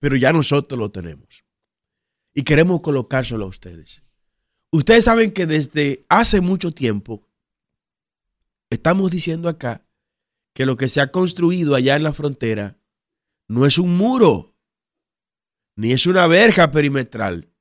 [0.00, 1.44] Pero ya nosotros lo tenemos.
[2.34, 4.02] Y queremos colocárselo a ustedes.
[4.70, 7.28] Ustedes saben que desde hace mucho tiempo
[8.70, 9.85] estamos diciendo acá
[10.56, 12.80] que lo que se ha construido allá en la frontera
[13.46, 14.56] no es un muro,
[15.76, 17.52] ni es una verja perimetral,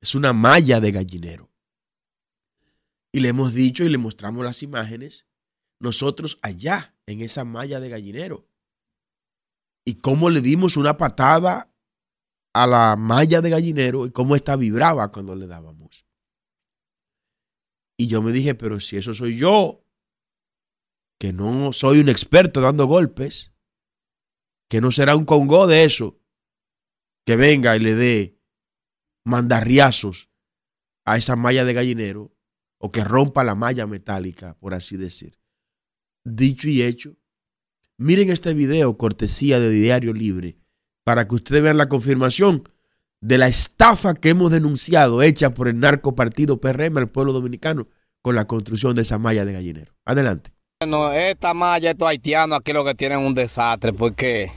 [0.00, 1.52] es una malla de gallinero.
[3.12, 5.26] Y le hemos dicho y le mostramos las imágenes,
[5.78, 8.48] nosotros allá en esa malla de gallinero.
[9.84, 11.74] Y cómo le dimos una patada
[12.54, 16.06] a la malla de gallinero y cómo esta vibraba cuando le dábamos.
[17.98, 19.83] Y yo me dije, pero si eso soy yo,
[21.24, 23.54] que no soy un experto dando golpes,
[24.68, 26.20] que no será un congo de eso,
[27.24, 28.38] que venga y le dé
[29.24, 30.28] mandarriazos
[31.06, 32.36] a esa malla de gallinero
[32.76, 35.40] o que rompa la malla metálica, por así decir.
[36.26, 37.16] Dicho y hecho,
[37.96, 40.58] miren este video, cortesía de Diario Libre,
[41.04, 42.68] para que ustedes vean la confirmación
[43.22, 47.88] de la estafa que hemos denunciado hecha por el narco partido PRM al pueblo dominicano
[48.20, 49.96] con la construcción de esa malla de gallinero.
[50.04, 50.53] Adelante.
[50.84, 54.52] Bueno, esta malla, estos haitianos aquí lo que tienen un desastre porque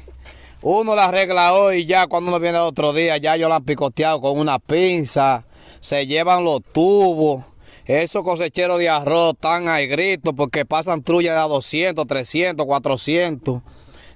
[0.62, 3.56] uno la arregla hoy y ya cuando uno viene el otro día ya ellos la
[3.56, 5.46] han picoteado con una pinza,
[5.80, 7.46] se llevan los tubos.
[7.86, 13.62] Esos cosecheros de arroz están ahí gritos porque pasan trullas a 200, 300, 400.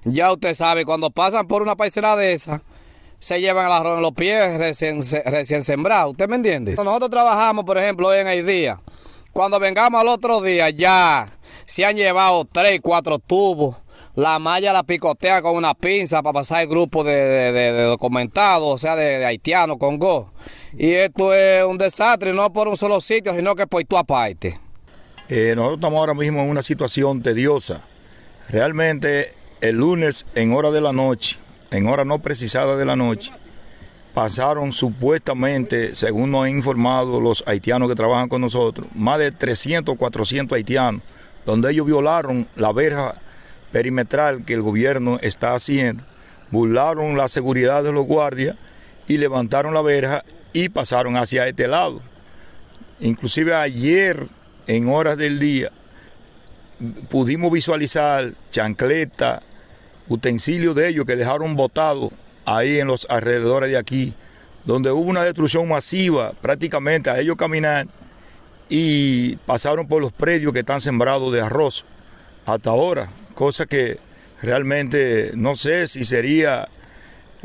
[0.04, 2.62] Ya usted sabe, cuando pasan por una parcela de esa,
[3.20, 6.10] se llevan el arroz en los pies recién, recién sembrado.
[6.10, 6.76] ¿Usted me entiende?
[6.76, 8.82] Nosotros trabajamos, por ejemplo, hoy en el día.
[9.32, 11.30] Cuando vengamos al otro día, ya
[11.72, 13.78] se han llevado tres, cuatro tubos.
[14.14, 18.98] La malla la picotea con una pinza para pasar el grupo de, documentados, o sea,
[18.98, 20.34] de, haitianos con go.
[20.78, 24.60] Y esto es un desastre, no por un solo sitio, sino que por tu aparte.
[25.30, 27.80] Eh, nosotros estamos ahora mismo en una situación tediosa.
[28.50, 31.38] Realmente el lunes en hora de la noche,
[31.72, 33.32] en hora no precisada de la noche,
[34.14, 39.96] pasaron supuestamente, según nos han informado los haitianos que trabajan con nosotros, más de 300,
[39.96, 41.02] 400 haitianos,
[41.46, 43.16] donde ellos violaron la verja
[43.72, 46.04] perimetral que el gobierno está haciendo,
[46.52, 48.56] burlaron la seguridad de los guardias
[49.08, 50.24] y levantaron la verja
[50.54, 52.02] y pasaron hacia este lado.
[53.00, 54.28] Inclusive ayer,
[54.68, 55.72] en horas del día,
[57.10, 59.42] pudimos visualizar chancleta,
[60.08, 62.12] utensilios de ellos que dejaron botados
[62.46, 64.14] ahí en los alrededores de aquí,
[64.66, 67.88] donde hubo una destrucción masiva prácticamente a ellos caminar
[68.72, 71.84] y pasaron por los predios que están sembrados de arroz
[72.46, 73.98] hasta ahora, cosa que
[74.42, 76.70] realmente no sé si sería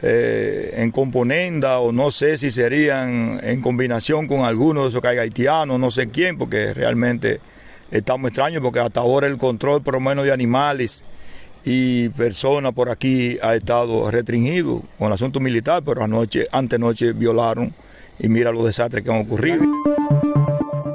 [0.02, 5.08] eh, en componenda o no sé si serían en combinación con algunos de esos que
[5.08, 7.40] hay haitianos, no sé quién, porque realmente
[7.90, 11.04] está muy extraño porque hasta ahora el control por lo menos de animales
[11.64, 17.74] y personas por aquí ha estado restringido con el asunto militar, pero anoche, antenoche violaron
[18.20, 19.64] y mira los desastres que han ocurrido.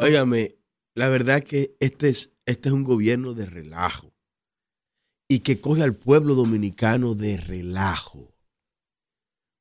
[0.01, 0.49] Óigame,
[0.95, 4.11] la verdad que este es, este es un gobierno de relajo
[5.29, 8.33] y que coge al pueblo dominicano de relajo.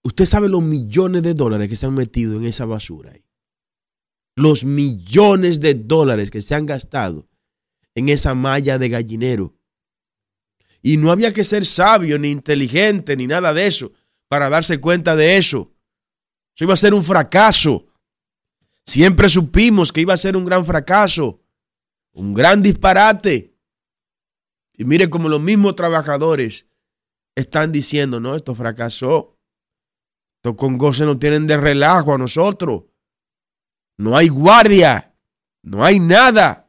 [0.02, 3.24] Usted sabe los millones de dólares que se han metido en esa basura ahí.
[4.34, 7.28] Los millones de dólares que se han gastado
[7.94, 9.54] en esa malla de gallinero
[10.80, 13.92] y no había que ser sabio, ni inteligente, ni nada de eso
[14.28, 15.70] para darse cuenta de eso.
[16.54, 17.89] Eso iba a ser un fracaso.
[18.90, 21.40] Siempre supimos que iba a ser un gran fracaso,
[22.12, 23.56] un gran disparate.
[24.76, 26.66] Y mire como los mismos trabajadores
[27.36, 29.38] están diciendo, no, esto fracasó.
[30.38, 32.86] Esto con goce nos tienen de relajo a nosotros.
[33.96, 35.14] No hay guardia,
[35.62, 36.68] no hay nada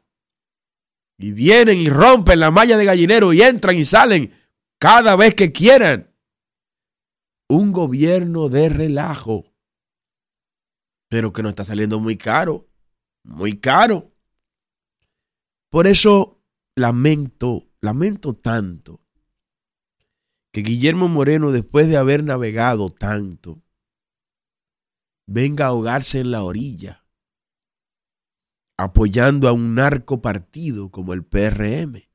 [1.18, 4.32] y vienen y rompen la malla de gallinero y entran y salen
[4.78, 6.14] cada vez que quieran.
[7.48, 9.51] Un gobierno de relajo,
[11.12, 12.70] pero que nos está saliendo muy caro,
[13.22, 14.16] muy caro.
[15.68, 16.42] Por eso
[16.74, 19.04] lamento, lamento tanto
[20.52, 23.62] que Guillermo Moreno, después de haber navegado tanto,
[25.26, 27.04] venga a ahogarse en la orilla,
[28.78, 32.08] apoyando a un narco partido como el PRM.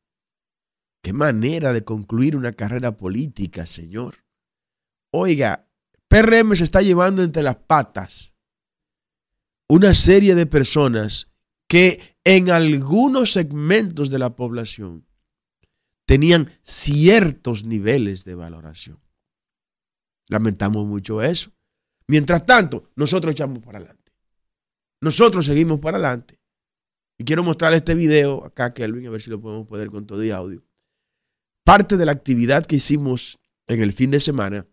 [1.04, 4.26] Qué manera de concluir una carrera política, señor.
[5.14, 5.70] Oiga,
[6.08, 8.34] PRM se está llevando entre las patas
[9.70, 11.30] una serie de personas
[11.68, 15.06] que en algunos segmentos de la población
[16.06, 19.00] tenían ciertos niveles de valoración.
[20.30, 21.52] Lamentamos mucho eso.
[22.08, 24.14] Mientras tanto, nosotros echamos para adelante.
[25.02, 26.40] Nosotros seguimos para adelante.
[27.20, 30.24] Y quiero mostrarle este video acá, Kelvin, a ver si lo podemos poner con todo
[30.24, 30.64] y audio.
[31.66, 34.66] Parte de la actividad que hicimos en el fin de semana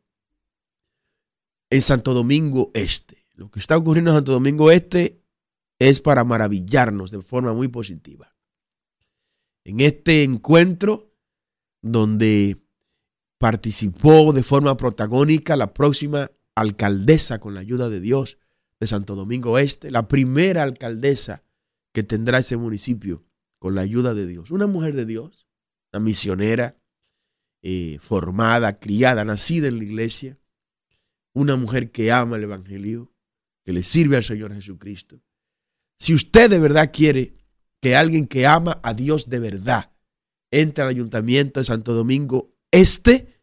[1.70, 3.23] en Santo Domingo Este.
[3.34, 5.22] Lo que está ocurriendo en Santo Domingo Este
[5.78, 8.34] es para maravillarnos de forma muy positiva.
[9.64, 11.12] En este encuentro,
[11.82, 12.62] donde
[13.38, 18.38] participó de forma protagónica la próxima alcaldesa con la ayuda de Dios
[18.80, 21.42] de Santo Domingo Este, la primera alcaldesa
[21.92, 23.24] que tendrá ese municipio
[23.58, 24.50] con la ayuda de Dios.
[24.50, 25.48] Una mujer de Dios,
[25.92, 26.76] una misionera,
[27.62, 30.38] eh, formada, criada, nacida en la iglesia,
[31.32, 33.13] una mujer que ama el Evangelio,
[33.64, 35.20] que le sirve al Señor Jesucristo.
[35.98, 37.34] Si usted de verdad quiere
[37.80, 39.92] que alguien que ama a Dios de verdad
[40.50, 43.42] entre al ayuntamiento de Santo Domingo Este,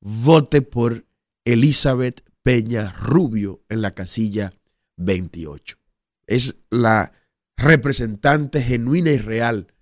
[0.00, 1.06] vote por
[1.44, 4.50] Elizabeth Peña Rubio en la casilla
[4.96, 5.76] 28.
[6.26, 7.12] Es la
[7.56, 9.74] representante genuina y real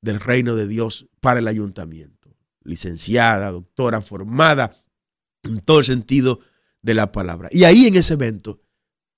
[0.00, 2.36] del reino de Dios para el ayuntamiento.
[2.64, 4.74] Licenciada, doctora, formada
[5.42, 6.40] en todo el sentido
[6.82, 7.48] de la palabra.
[7.52, 8.60] Y ahí en ese evento,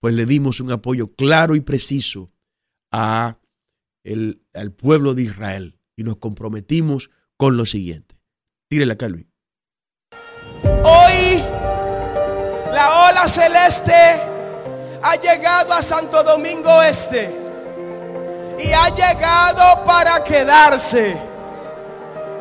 [0.05, 2.31] pues le dimos un apoyo claro y preciso
[2.93, 3.39] a
[4.05, 8.15] el, al pueblo de Israel y nos comprometimos con lo siguiente.
[8.69, 9.25] Tírele acá, Luis.
[10.63, 11.39] Hoy
[12.75, 13.95] la ola celeste
[15.03, 17.35] ha llegado a Santo Domingo Este
[18.63, 21.17] y ha llegado para quedarse.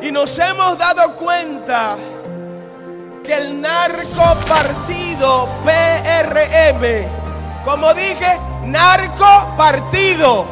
[0.02, 1.96] Y nos hemos dado cuenta
[3.24, 7.23] que el narco partido PRM,
[7.64, 10.44] como dije, narco partido,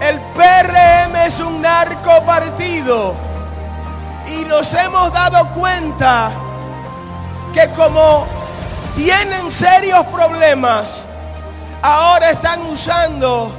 [0.00, 3.14] el PRM es un narco partido.
[4.26, 6.32] Y nos hemos dado cuenta
[7.52, 8.26] que como
[8.96, 11.06] tienen serios problemas,
[11.82, 13.52] ahora están usando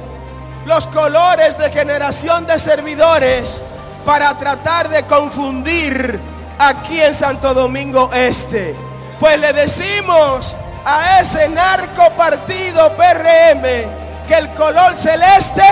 [0.64, 3.62] los colores de generación de servidores
[4.04, 6.20] para tratar de confundir
[6.58, 8.74] aquí en Santo Domingo Este.
[9.20, 13.62] Pues le decimos a ese narco partido PRM
[14.28, 15.64] que el color celeste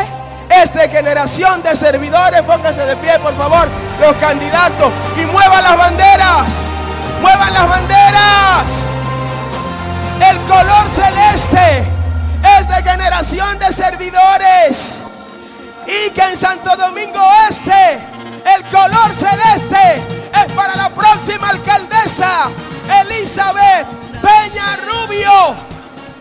[0.51, 2.43] es de generación de servidores.
[2.43, 3.69] Pónganse de pie, por favor,
[4.01, 6.45] los candidatos y muevan las banderas.
[7.23, 8.73] Muevan las banderas.
[10.29, 11.85] El color celeste
[12.59, 15.01] es de generación de servidores.
[15.87, 17.99] Y que en Santo Domingo Este
[18.55, 22.51] el color celeste es para la próxima alcaldesa
[23.03, 25.55] Elizabeth Peña Rubio.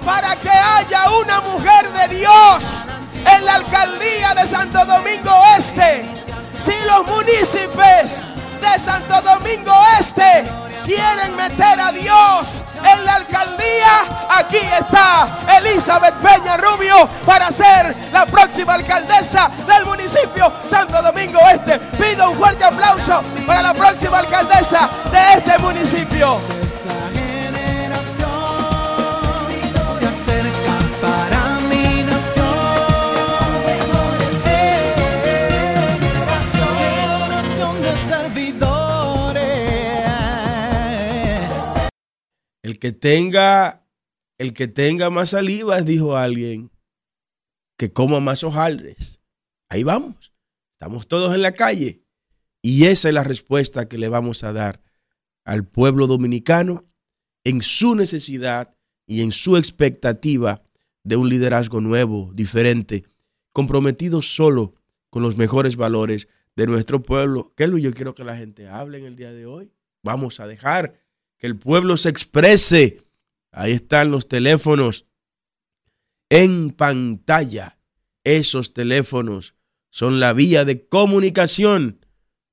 [0.06, 2.84] Para que haya una mujer de Dios
[3.16, 6.06] en la alcaldía de Santo Domingo Este.
[6.60, 8.20] Si los municipios
[8.60, 10.44] de Santo Domingo Este
[10.86, 18.26] quieren meter a Dios en la alcaldía, aquí está Elizabeth Peña Rubio para ser la
[18.26, 21.80] próxima alcaldesa del municipio Santo Domingo Este.
[21.80, 26.63] Pido un fuerte aplauso para la próxima alcaldesa de este municipio.
[42.84, 43.88] Que tenga,
[44.38, 46.70] el que tenga más salivas, dijo alguien,
[47.78, 49.22] que coma más hojaldres.
[49.70, 50.34] Ahí vamos.
[50.74, 52.04] Estamos todos en la calle.
[52.62, 54.84] Y esa es la respuesta que le vamos a dar
[55.46, 56.86] al pueblo dominicano
[57.46, 58.76] en su necesidad
[59.08, 60.62] y en su expectativa
[61.04, 63.06] de un liderazgo nuevo, diferente,
[63.54, 64.74] comprometido solo
[65.10, 66.28] con los mejores valores
[66.58, 67.54] de nuestro pueblo.
[67.56, 69.72] ¿Qué es lo yo quiero que la gente hable en el día de hoy?
[70.04, 71.02] Vamos a dejar
[71.44, 73.02] que el pueblo se exprese.
[73.52, 75.06] Ahí están los teléfonos
[76.30, 77.78] en pantalla.
[78.24, 79.54] Esos teléfonos
[79.90, 82.00] son la vía de comunicación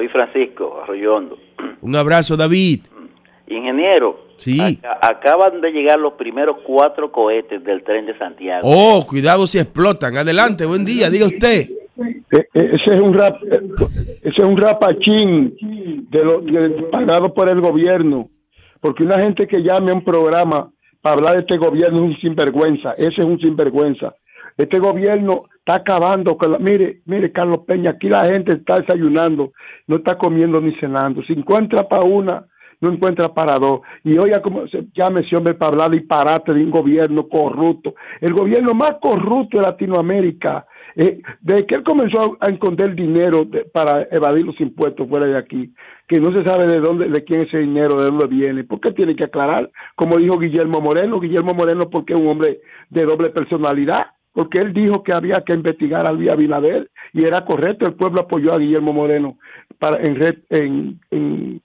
[0.00, 1.36] David Francisco, Arroyondo.
[1.82, 2.80] Un abrazo, David.
[3.46, 4.58] Ingeniero, Sí.
[4.82, 8.62] aca- acaban de llegar los primeros cuatro cohetes del tren de Santiago.
[8.64, 10.16] Oh, cuidado si explotan.
[10.16, 11.68] Adelante, buen día, diga usted.
[11.98, 15.54] E- e- Ese es un rap, ese es un rapachín
[16.10, 18.30] de lo, de- pagado por el gobierno,
[18.80, 20.70] porque una gente que llame a un programa
[21.02, 24.14] para hablar de este gobierno es un sinvergüenza, ese es un sinvergüenza.
[24.56, 29.52] Este gobierno está acabando con la, mire, mire Carlos Peña, aquí la gente está desayunando,
[29.86, 32.44] no está comiendo ni cenando, si encuentra para una,
[32.80, 33.82] no encuentra para dos.
[34.02, 38.32] Y oiga cómo se llama ese hombre para hablar disparate de un gobierno corrupto, el
[38.32, 40.66] gobierno más corrupto de Latinoamérica.
[40.96, 45.72] Eh, desde que él comenzó a esconder dinero para evadir los impuestos fuera de aquí,
[46.08, 48.80] que no se sabe de dónde, de quién es ese dinero, de dónde viene, ¿por
[48.80, 49.70] qué tiene que aclarar?
[49.94, 52.58] Como dijo Guillermo Moreno, Guillermo Moreno porque es un hombre
[52.88, 57.44] de doble personalidad, porque él dijo que había que investigar a Luis Abinader y era
[57.44, 59.38] correcto, el pueblo apoyó a Guillermo Moreno
[59.78, 61.60] para en, en,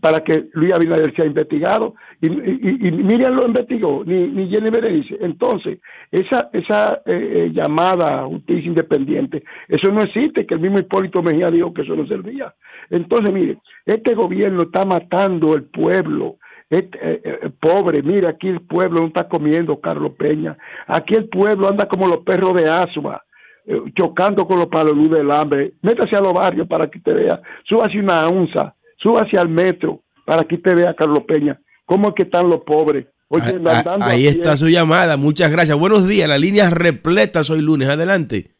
[0.00, 4.70] para que Luis Abinader sea investigado y, y, y Miriam lo investigó, ni, ni Jenny
[4.70, 5.16] Berenice.
[5.20, 5.80] Entonces,
[6.12, 11.50] esa, esa eh, eh, llamada justicia independiente, eso no existe, que el mismo Hipólito Mejía
[11.50, 12.54] dijo que eso no servía.
[12.90, 16.36] Entonces, mire, este gobierno está matando el pueblo.
[16.70, 20.56] Este, eh, eh, pobre, mire, aquí el pueblo no está comiendo, Carlos Peña.
[20.86, 23.20] Aquí el pueblo anda como los perros de asma
[23.66, 25.72] eh, chocando con los palos del hambre.
[25.82, 27.40] Métase a los barrios para que te vea.
[27.64, 31.58] Súbase una onza, súbase al metro para que te vea, Carlos Peña.
[31.86, 33.06] ¿Cómo es que están los pobres?
[33.28, 35.16] Oye, Ah, andando a Ahí está su llamada.
[35.16, 35.78] Muchas gracias.
[35.78, 36.28] Buenos días.
[36.28, 37.88] La línea es repleta hoy lunes.
[37.88, 38.52] Adelante.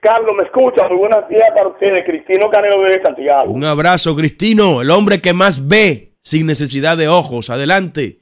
[0.00, 0.88] Carlos, ¿me escucha?
[0.88, 2.04] Muy buenos días para ustedes.
[2.04, 3.52] Cristino Canelo de Santiago.
[3.52, 7.50] Un abrazo, Cristino, el hombre que más ve sin necesidad de ojos.
[7.50, 8.18] Adelante.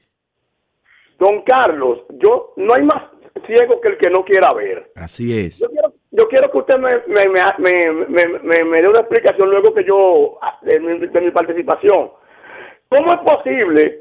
[1.19, 3.05] Don Carlos, yo no hay más
[3.47, 4.91] ciego que el que no quiera ver.
[4.97, 5.61] Así es.
[5.61, 9.01] Yo quiero, yo quiero que usted me, me, me, me, me- me- me dé una
[9.01, 12.11] explicación luego que yo, ah, de mi, de mi participación.
[12.89, 14.01] ¿Cómo es posible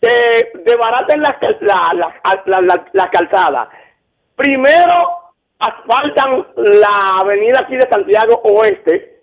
[0.00, 3.70] que desbaraten la, la, la, la, la- la calzada?
[4.36, 5.08] Primero
[5.58, 9.22] asfaltan la avenida aquí de Santiago Oeste,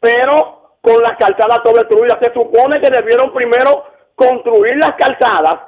[0.00, 0.55] pero
[0.86, 2.18] con las calzadas todas destruidas.
[2.22, 3.82] Se supone que debieron primero
[4.14, 5.60] construir las calzadas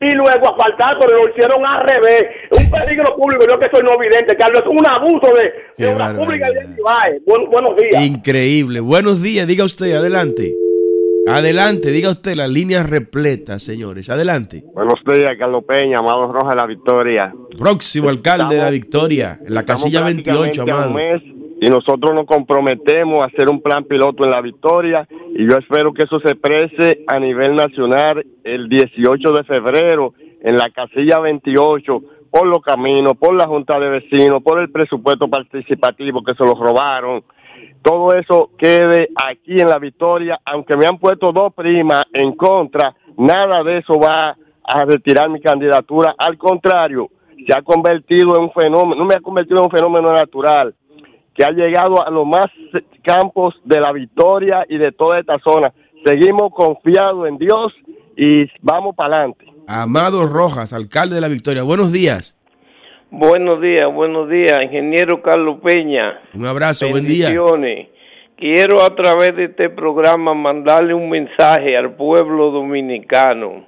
[0.00, 2.28] y luego asfaltar, pero lo hicieron al revés.
[2.58, 5.52] Un peligro público, yo que soy no vidente, Carlos, es un abuso de,
[5.86, 7.20] de una pública y de Ibae.
[7.24, 8.04] Buen- buenos días.
[8.04, 8.80] Increíble.
[8.80, 9.46] Buenos días.
[9.46, 9.94] Diga usted.
[9.94, 10.52] Adelante.
[11.26, 11.90] Adelante.
[11.90, 12.34] Diga usted.
[12.34, 14.10] La línea repleta, señores.
[14.10, 14.64] Adelante.
[14.74, 17.32] Buenos días, Carlos Peña, Amado Rojas de la Victoria.
[17.56, 19.38] Próximo alcalde de la Victoria.
[19.46, 20.94] En la casilla 28, prácticamente a un amado.
[20.94, 21.22] mes
[21.60, 25.92] y nosotros nos comprometemos a hacer un plan piloto en la Victoria y yo espero
[25.92, 32.00] que eso se prese a nivel nacional el 18 de febrero en la casilla 28
[32.30, 36.58] por los caminos, por la Junta de Vecinos, por el presupuesto participativo que se los
[36.58, 37.22] robaron.
[37.80, 42.94] Todo eso quede aquí en la Victoria, aunque me han puesto dos primas en contra,
[43.16, 46.14] nada de eso va a retirar mi candidatura.
[46.18, 47.08] Al contrario,
[47.46, 50.74] se ha convertido en un fenómeno, no me ha convertido en un fenómeno natural,
[51.34, 52.46] que ha llegado a los más
[53.02, 55.72] campos de la Victoria y de toda esta zona.
[56.04, 57.72] Seguimos confiados en Dios
[58.16, 59.46] y vamos para adelante.
[59.66, 61.62] Amado Rojas, alcalde de la Victoria.
[61.62, 62.36] Buenos días.
[63.10, 66.20] Buenos días, buenos días, ingeniero Carlos Peña.
[66.34, 66.88] Un abrazo.
[66.90, 67.26] Buen día.
[67.26, 67.88] Bendiciones.
[68.36, 73.66] Quiero a través de este programa mandarle un mensaje al pueblo dominicano,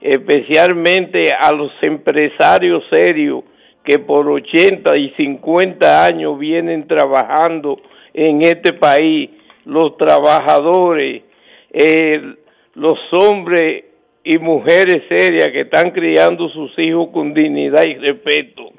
[0.00, 3.44] especialmente a los empresarios serios
[3.84, 7.78] que por 80 y 50 años vienen trabajando
[8.14, 9.30] en este país,
[9.66, 11.22] los trabajadores,
[11.70, 12.34] eh,
[12.74, 13.84] los hombres
[14.24, 18.72] y mujeres serias que están criando sus hijos con dignidad y respeto.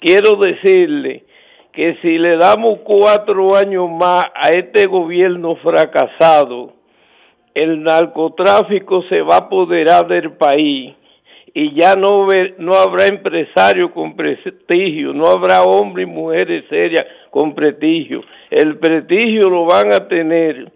[0.00, 1.24] Quiero decirle
[1.72, 6.72] que si le damos cuatro años más a este gobierno fracasado,
[7.54, 10.94] el narcotráfico se va a apoderar del país
[11.58, 12.28] y ya no,
[12.58, 18.22] no habrá empresarios con prestigio, no habrá hombres y mujeres serias con prestigio.
[18.50, 20.70] El prestigio lo van a tener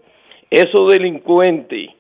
[0.49, 1.91] esos delincuentes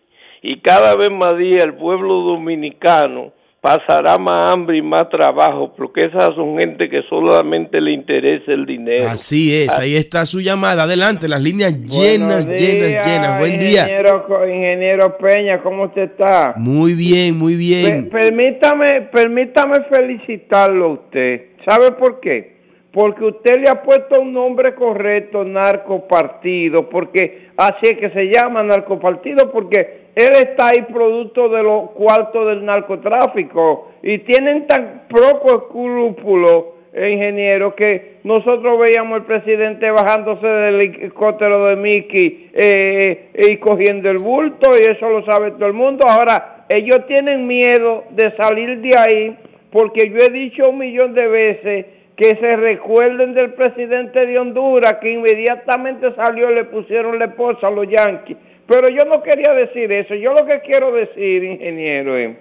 [0.40, 6.06] y cada vez más día el pueblo dominicano pasará más hambre y más trabajo porque
[6.06, 9.08] esas son gente que solamente le interesa el dinero.
[9.08, 9.78] Así es.
[9.78, 10.84] Ahí está su llamada.
[10.84, 11.28] Adelante.
[11.28, 13.38] Las líneas llenas, llenas, llenas.
[13.38, 13.82] Buen día.
[13.82, 16.54] Ingeniero, ingeniero Peña, ¿cómo usted está?
[16.56, 18.08] Muy bien, muy bien.
[18.08, 21.42] Per- permítame, permítame felicitarlo a usted.
[21.66, 22.58] ¿Sabe por qué?
[22.92, 28.62] Porque usted le ha puesto un nombre correcto, narcopartido, porque así es que se llama
[28.64, 35.56] narcopartido, porque él está ahí producto de los cuartos del narcotráfico y tienen tan poco
[35.56, 44.10] escrúpulo ingeniero, que nosotros veíamos al presidente bajándose del helicóptero de Mickey eh, y cogiendo
[44.10, 46.04] el bulto, y eso lo sabe todo el mundo.
[46.08, 49.36] Ahora, ellos tienen miedo de salir de ahí,
[49.70, 51.86] porque yo he dicho un millón de veces
[52.16, 57.68] que se recuerden del presidente de Honduras, que inmediatamente salió y le pusieron la esposa
[57.68, 58.36] a los yanquis.
[58.70, 62.36] Pero yo no quería decir eso, yo lo que quiero decir, ingeniero, es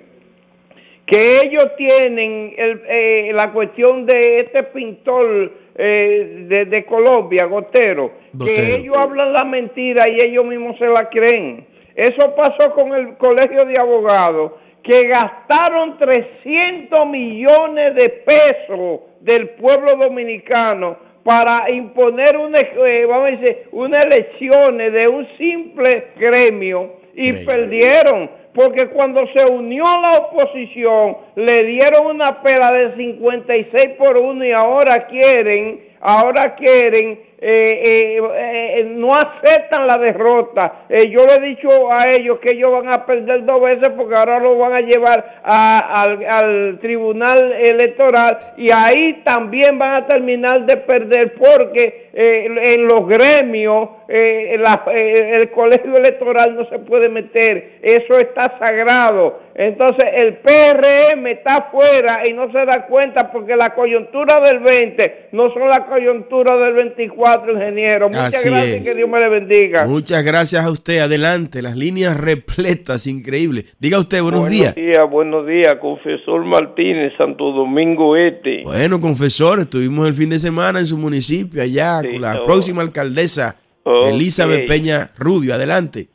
[1.07, 8.11] que ellos tienen el, eh, la cuestión de este pintor eh, de, de Colombia, Gotero,
[8.45, 11.65] que ellos hablan la mentira y ellos mismos se la creen.
[11.95, 14.51] Eso pasó con el colegio de abogados,
[14.83, 23.31] que gastaron 300 millones de pesos del pueblo dominicano para imponer una, eh, vamos a
[23.31, 31.17] decir, unas elecciones de un simple gremio y perdieron porque cuando se unió la oposición
[31.35, 38.79] le dieron una pela de 56 por 1 y ahora quieren, ahora quieren eh, eh,
[38.79, 40.85] eh, no aceptan la derrota.
[40.89, 44.15] Eh, yo le he dicho a ellos que ellos van a perder dos veces porque
[44.15, 50.65] ahora lo van a llevar al, al tribunal electoral y ahí también van a terminar
[50.65, 57.07] de perder porque eh, en los gremios eh, la- el colegio electoral no se puede
[57.09, 57.79] meter.
[57.81, 59.39] Eso está sagrado.
[59.55, 65.27] Entonces el PRM está afuera y no se da cuenta porque la coyuntura del 20
[65.33, 68.07] no son la coyuntura del 24, ingeniero.
[68.07, 68.83] Muchas Así gracias es.
[68.83, 69.85] que Dios me le bendiga.
[69.85, 70.99] Muchas gracias a usted.
[70.99, 73.65] Adelante, las líneas repletas, increíble.
[73.79, 74.75] Diga usted, buenos, días.
[74.75, 78.63] Buenos días, buenos días, confesor Martínez, Santo Domingo Este.
[78.63, 82.43] Bueno, confesor, estuvimos el fin de semana en su municipio, allá, con la oh.
[82.43, 83.57] próxima alcaldesa.
[83.85, 85.53] Elizabeth Peña Rubio.
[85.53, 86.07] Adelante.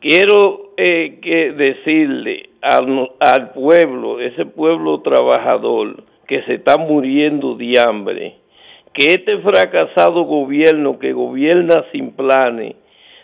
[0.00, 7.80] Quiero eh, que decirle al, al pueblo, ese pueblo trabajador que se está muriendo de
[7.80, 8.36] hambre,
[8.98, 12.74] que este fracasado gobierno que gobierna sin planes,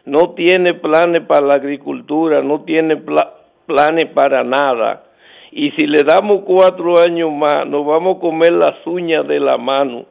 [0.05, 3.35] no tiene planes para la agricultura, no tiene pla-
[3.67, 5.07] planes para nada.
[5.51, 9.57] Y si le damos cuatro años más, nos vamos a comer las uñas de la
[9.57, 10.07] mano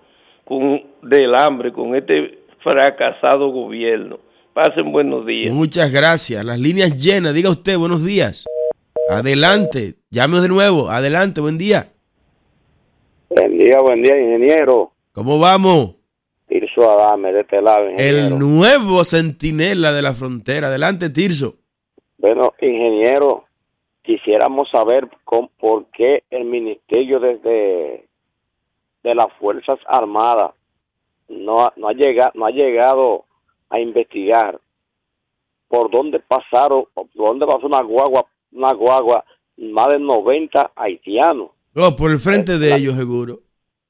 [0.45, 4.19] con, del hambre con este fracasado gobierno.
[4.53, 5.53] Pasen buenos días.
[5.53, 6.43] Muchas gracias.
[6.45, 7.33] Las líneas llenas.
[7.33, 8.45] Diga usted, buenos días.
[9.09, 9.95] Adelante.
[10.11, 10.89] Llámenos de nuevo.
[10.89, 11.87] Adelante, buen día.
[13.29, 14.92] Buen día, buen día, ingeniero.
[15.13, 15.95] ¿Cómo vamos?
[16.47, 18.27] Tirso Adame, de este lado, ingeniero.
[18.35, 20.67] El nuevo centinela de la frontera.
[20.67, 21.55] Adelante, Tirso.
[22.17, 23.45] Bueno, ingeniero,
[24.03, 28.07] quisiéramos saber cómo- por qué el ministerio desde
[29.03, 30.51] de las Fuerzas Armadas
[31.27, 33.25] no ha, no ha llegado no ha llegado
[33.69, 34.59] a investigar
[35.67, 39.25] por dónde pasaron, por dónde pasó una guagua, una guagua,
[39.57, 41.49] más de 90 haitianos.
[41.75, 43.39] Oh, por el frente de ellos, seguro.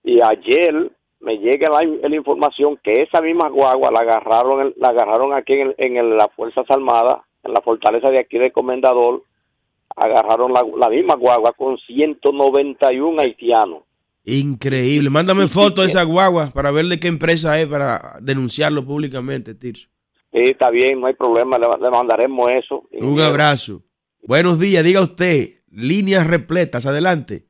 [0.03, 0.91] y ayer
[1.23, 5.67] me llega la, la información que esa misma guagua la agarraron la agarraron aquí en,
[5.69, 9.23] el- en el- las fuerzas armadas en la fortaleza de aquí de Comendador
[9.95, 13.83] agarraron la, la misma guagua con 191 haitianos
[14.25, 15.09] Increíble.
[15.09, 19.89] Mándame foto de esa guagua para ver de qué empresa es para denunciarlo públicamente, Tirso.
[20.31, 23.81] sí está bien no hay problema le, le mandaremos eso Un abrazo.
[24.25, 25.49] Buenos días, diga usted.
[25.69, 27.43] Líneas repletas, adelante.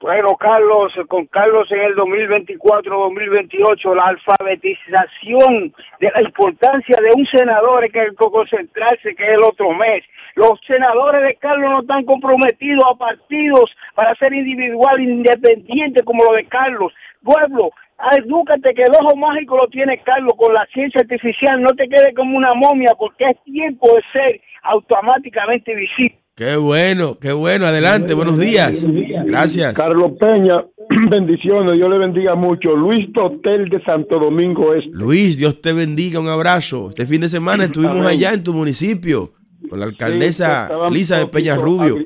[0.00, 7.84] Bueno, Carlos, con Carlos en el 2024-2028, la alfabetización de la importancia de un senador
[7.84, 10.04] hay que concentrarse, que es el otro mes.
[10.34, 16.32] Los senadores de Carlos no están comprometidos a partidos para ser individual, independiente como lo
[16.32, 16.92] de Carlos.
[17.22, 17.70] Pueblo,
[18.18, 21.62] edúcate que el ojo mágico lo tiene Carlos con la ciencia artificial.
[21.62, 26.23] No te quedes como una momia porque es tiempo de ser automáticamente visible.
[26.36, 27.66] Qué bueno, qué bueno.
[27.66, 28.90] Adelante, buenos días.
[29.24, 29.72] Gracias.
[29.74, 30.64] Carlos Peña,
[31.10, 32.74] bendiciones, Dios le bendiga mucho.
[32.74, 34.90] Luis Totel de Santo Domingo Este.
[34.92, 36.88] Luis, Dios te bendiga, un abrazo.
[36.88, 38.08] Este fin de semana estuvimos Amén.
[38.08, 39.30] allá en tu municipio
[39.70, 41.98] con la alcaldesa estaba un Elizabeth Peña Rubio.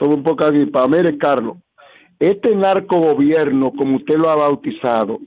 [0.00, 0.88] un poco agripado.
[0.88, 1.58] Mire, Carlos,
[2.18, 5.18] este narcogobierno, como usted lo ha bautizado,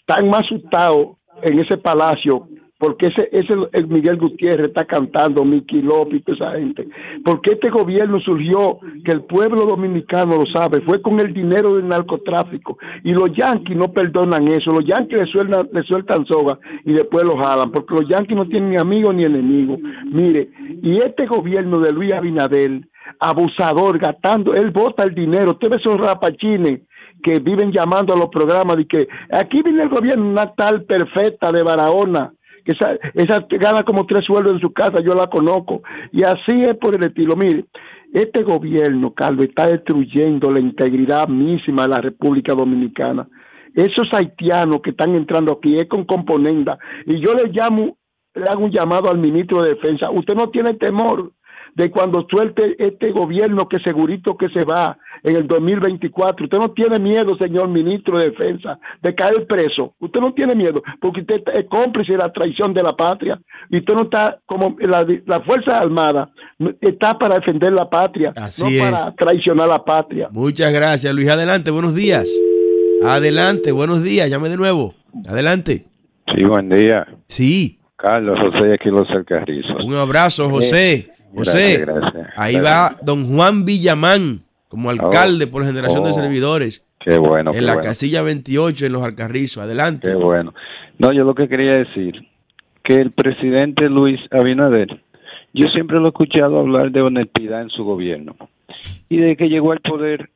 [0.00, 2.48] están más asustados en ese palacio
[2.82, 6.88] porque ese, ese el Miguel Gutiérrez está cantando, Miki López y toda esa gente.
[7.24, 11.86] Porque este gobierno surgió, que el pueblo dominicano lo sabe, fue con el dinero del
[11.86, 12.78] narcotráfico.
[13.04, 14.72] Y los yanquis no perdonan eso.
[14.72, 18.48] Los yanquis le sueltan, le sueltan soga y después los jalan, porque los yanquis no
[18.48, 19.78] tienen ni amigos ni enemigos.
[20.06, 20.48] Mire,
[20.82, 22.80] y este gobierno de Luis Abinader,
[23.20, 25.52] abusador, gastando, él bota el dinero.
[25.52, 26.80] Usted ve esos rapachines
[27.22, 31.52] que viven llamando a los programas de que aquí viene el gobierno, una tal perfecta
[31.52, 32.32] de Barahona,
[32.64, 35.82] que esa, esa gana como tres sueldos en su casa, yo la conozco,
[36.12, 37.36] y así es por el estilo.
[37.36, 37.64] Mire,
[38.12, 43.26] Este gobierno, Carlos, está destruyendo la integridad misma de la República Dominicana.
[43.74, 46.78] Esos haitianos que están entrando aquí es con componenda.
[47.06, 47.96] Y yo le llamo,
[48.34, 50.10] le hago un llamado al ministro de Defensa.
[50.10, 51.32] Usted no tiene temor
[51.74, 56.44] de cuando suelte este gobierno que segurito que se va en el 2024.
[56.44, 59.94] Usted no tiene miedo, señor ministro de Defensa, de caer preso.
[60.00, 63.40] Usted no tiene miedo, porque usted es cómplice de la traición de la patria.
[63.70, 66.30] Y usted no está como la, la Fuerza Armada,
[66.80, 68.80] está para defender la patria, Así no es.
[68.80, 70.28] para traicionar la patria.
[70.32, 71.28] Muchas gracias, Luis.
[71.28, 72.28] Adelante, buenos días.
[73.04, 74.30] Adelante, buenos días.
[74.30, 74.94] Llame de nuevo.
[75.28, 75.86] Adelante.
[76.34, 77.06] Sí, buen día.
[77.26, 77.78] Sí.
[77.96, 79.84] Carlos José aquí Los Alcarrizos.
[79.84, 81.11] Un abrazo, José.
[81.34, 82.28] José, Gracias, gracias.
[82.36, 87.56] ahí va don Juan Villamán como alcalde por generación de Oh, servidores Qué bueno, en
[87.58, 87.88] qué la bueno.
[87.88, 89.62] casilla 28 en Los Alcarrizos.
[89.62, 90.08] Adelante.
[90.10, 90.54] Qué bueno.
[90.98, 92.14] No, yo lo que quería decir,
[92.84, 95.00] que el presidente Luis Abinader,
[95.52, 98.36] yo siempre lo he escuchado hablar de honestidad en su gobierno.
[99.08, 100.30] Y de que llegó al poder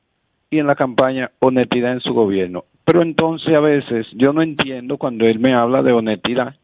[0.50, 2.64] y en la campaña, honestidad en su gobierno.
[2.84, 6.56] Pero entonces a veces yo no entiendo cuando él me habla de honestidad,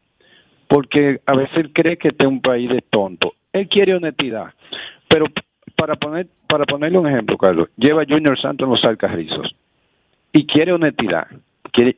[0.67, 3.33] porque a veces él cree que este es un país de tonto.
[3.53, 4.53] Él quiere honestidad,
[5.07, 5.27] pero
[5.75, 9.55] para poner para ponerle un ejemplo, Carlos, lleva a Junior Santos en los Alcarrizos
[10.31, 11.27] y quiere honestidad.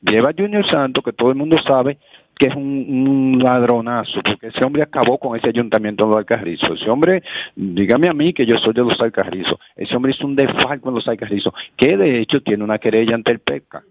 [0.01, 1.97] Lleva a Junior Santos, que todo el mundo sabe
[2.37, 6.81] que es un, ladronazo, porque ese hombre acabó con ese ayuntamiento de los Alcarrizos.
[6.81, 7.23] Ese hombre,
[7.55, 10.95] dígame a mí que yo soy de los Alcarrizos, ese hombre hizo un desfalco en
[10.95, 13.83] los Alcarrizos, que de hecho tiene una querella ante el PECA.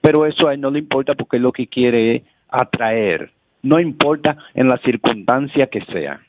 [0.00, 3.30] Pero eso a él no le importa porque lo que quiere es atraer.
[3.62, 6.20] No importa en la circunstancia que sea.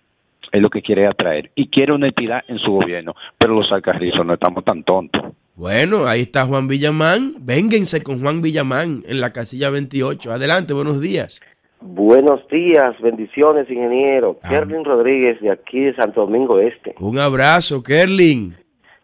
[0.52, 1.52] Es lo que quiere atraer.
[1.56, 3.16] Y quiere honestidad en su gobierno.
[3.38, 5.22] Pero los Alcarrizos no estamos tan tontos.
[5.56, 7.34] Bueno, ahí está Juan Villamán.
[7.40, 10.32] Vénganse con Juan Villamán en la casilla 28.
[10.32, 11.42] Adelante, buenos días.
[11.82, 14.38] Buenos días, bendiciones, ingeniero.
[14.48, 16.94] Kerlin Rodríguez, de aquí de Santo Domingo Este.
[17.00, 18.56] Un abrazo, Kerlin.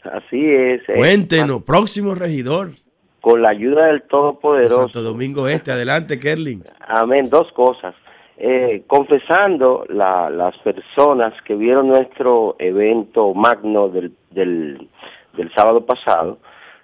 [0.04, 0.82] Así es.
[0.90, 2.72] eh, Cuéntenos, próximo regidor.
[3.22, 4.84] Con la ayuda del de Todopoderoso.
[4.84, 5.72] Santo Domingo Este.
[5.72, 6.64] Adelante, Kerlin.
[6.88, 7.30] Amén.
[7.30, 7.96] Dos cosas.
[8.38, 14.90] Eh, confesando la- las personas que vieron nuestro evento magno del, del,
[15.56, 16.38] sábado pasado,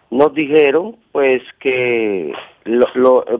[0.09, 2.31] nos dijeron pues que
[2.63, 2.87] los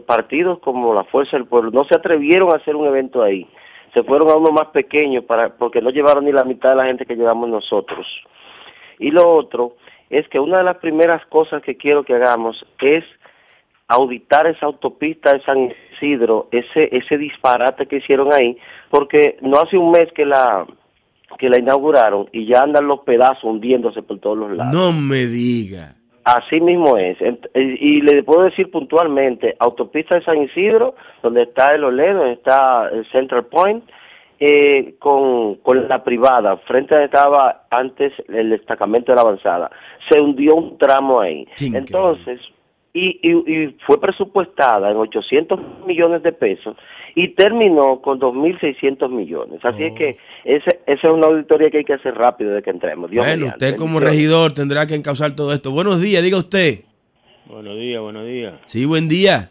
[0.06, 3.48] partidos como la Fuerza del Pueblo no se atrevieron a hacer un evento ahí.
[3.94, 6.86] Se fueron a uno más pequeño para, porque no llevaron ni la mitad de la
[6.86, 8.06] gente que llevamos nosotros.
[9.00, 9.76] Y lo otro
[10.10, 13.06] es que una de las primeras cosas que quiero que hagamos es
[13.92, 18.58] auditar esa autopista de San Isidro, ese ese disparate que hicieron ahí,
[18.90, 20.66] porque no hace un mes que la
[21.38, 24.74] que la inauguraron y ya andan los pedazos hundiéndose por todos los lados.
[24.74, 25.96] No me diga.
[26.24, 27.18] Así mismo es.
[27.56, 32.90] Y le puedo decir puntualmente, autopista de San Isidro, donde está el Oledo, donde está
[32.90, 33.84] el Central Point,
[34.40, 39.72] eh, con, con la privada, frente a donde estaba antes el destacamento de la avanzada.
[40.10, 41.48] Se hundió un tramo ahí.
[41.74, 42.40] Entonces,
[42.94, 46.76] y, y, y fue presupuestada en 800 millones de pesos
[47.16, 49.60] y terminó con 2.600 millones.
[49.64, 52.70] Así es que ese, esa es una auditoría que hay que hacer rápido de que
[52.70, 53.10] entremos.
[53.12, 53.66] Dios Bueno, mediante.
[53.66, 55.72] usted como regidor tendrá que encauzar todo esto.
[55.72, 56.82] Buenos días, diga usted.
[57.48, 58.54] Buenos días, buenos días.
[58.66, 59.50] Sí, buen día.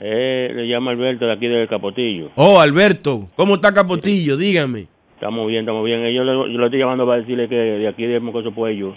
[0.00, 2.30] Eh, le llamo Alberto de aquí del Capotillo.
[2.36, 4.36] Oh, Alberto, ¿cómo está Capotillo?
[4.36, 4.86] Dígame.
[5.14, 6.04] Estamos bien, estamos bien.
[6.04, 8.94] Eh, Yo le, yo le estoy llamando para decirle que de aquí de Mocoso Puello,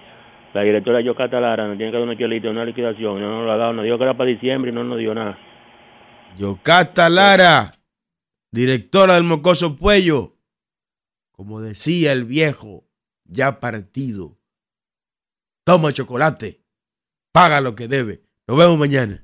[0.54, 3.22] la directora Yocata Lara nos tiene que dar una chelita, una liquidación.
[3.22, 5.14] No nos la ha dado, nos dijo que era para diciembre y no nos dio
[5.14, 5.38] nada.
[6.38, 7.72] Yocasta Lara,
[8.52, 10.36] directora del Mocoso Puello.
[11.32, 12.86] Como decía el viejo,
[13.26, 14.38] ya partido.
[15.64, 16.62] Toma chocolate,
[17.32, 18.22] paga lo que debe.
[18.48, 19.24] Nos vemos mañana.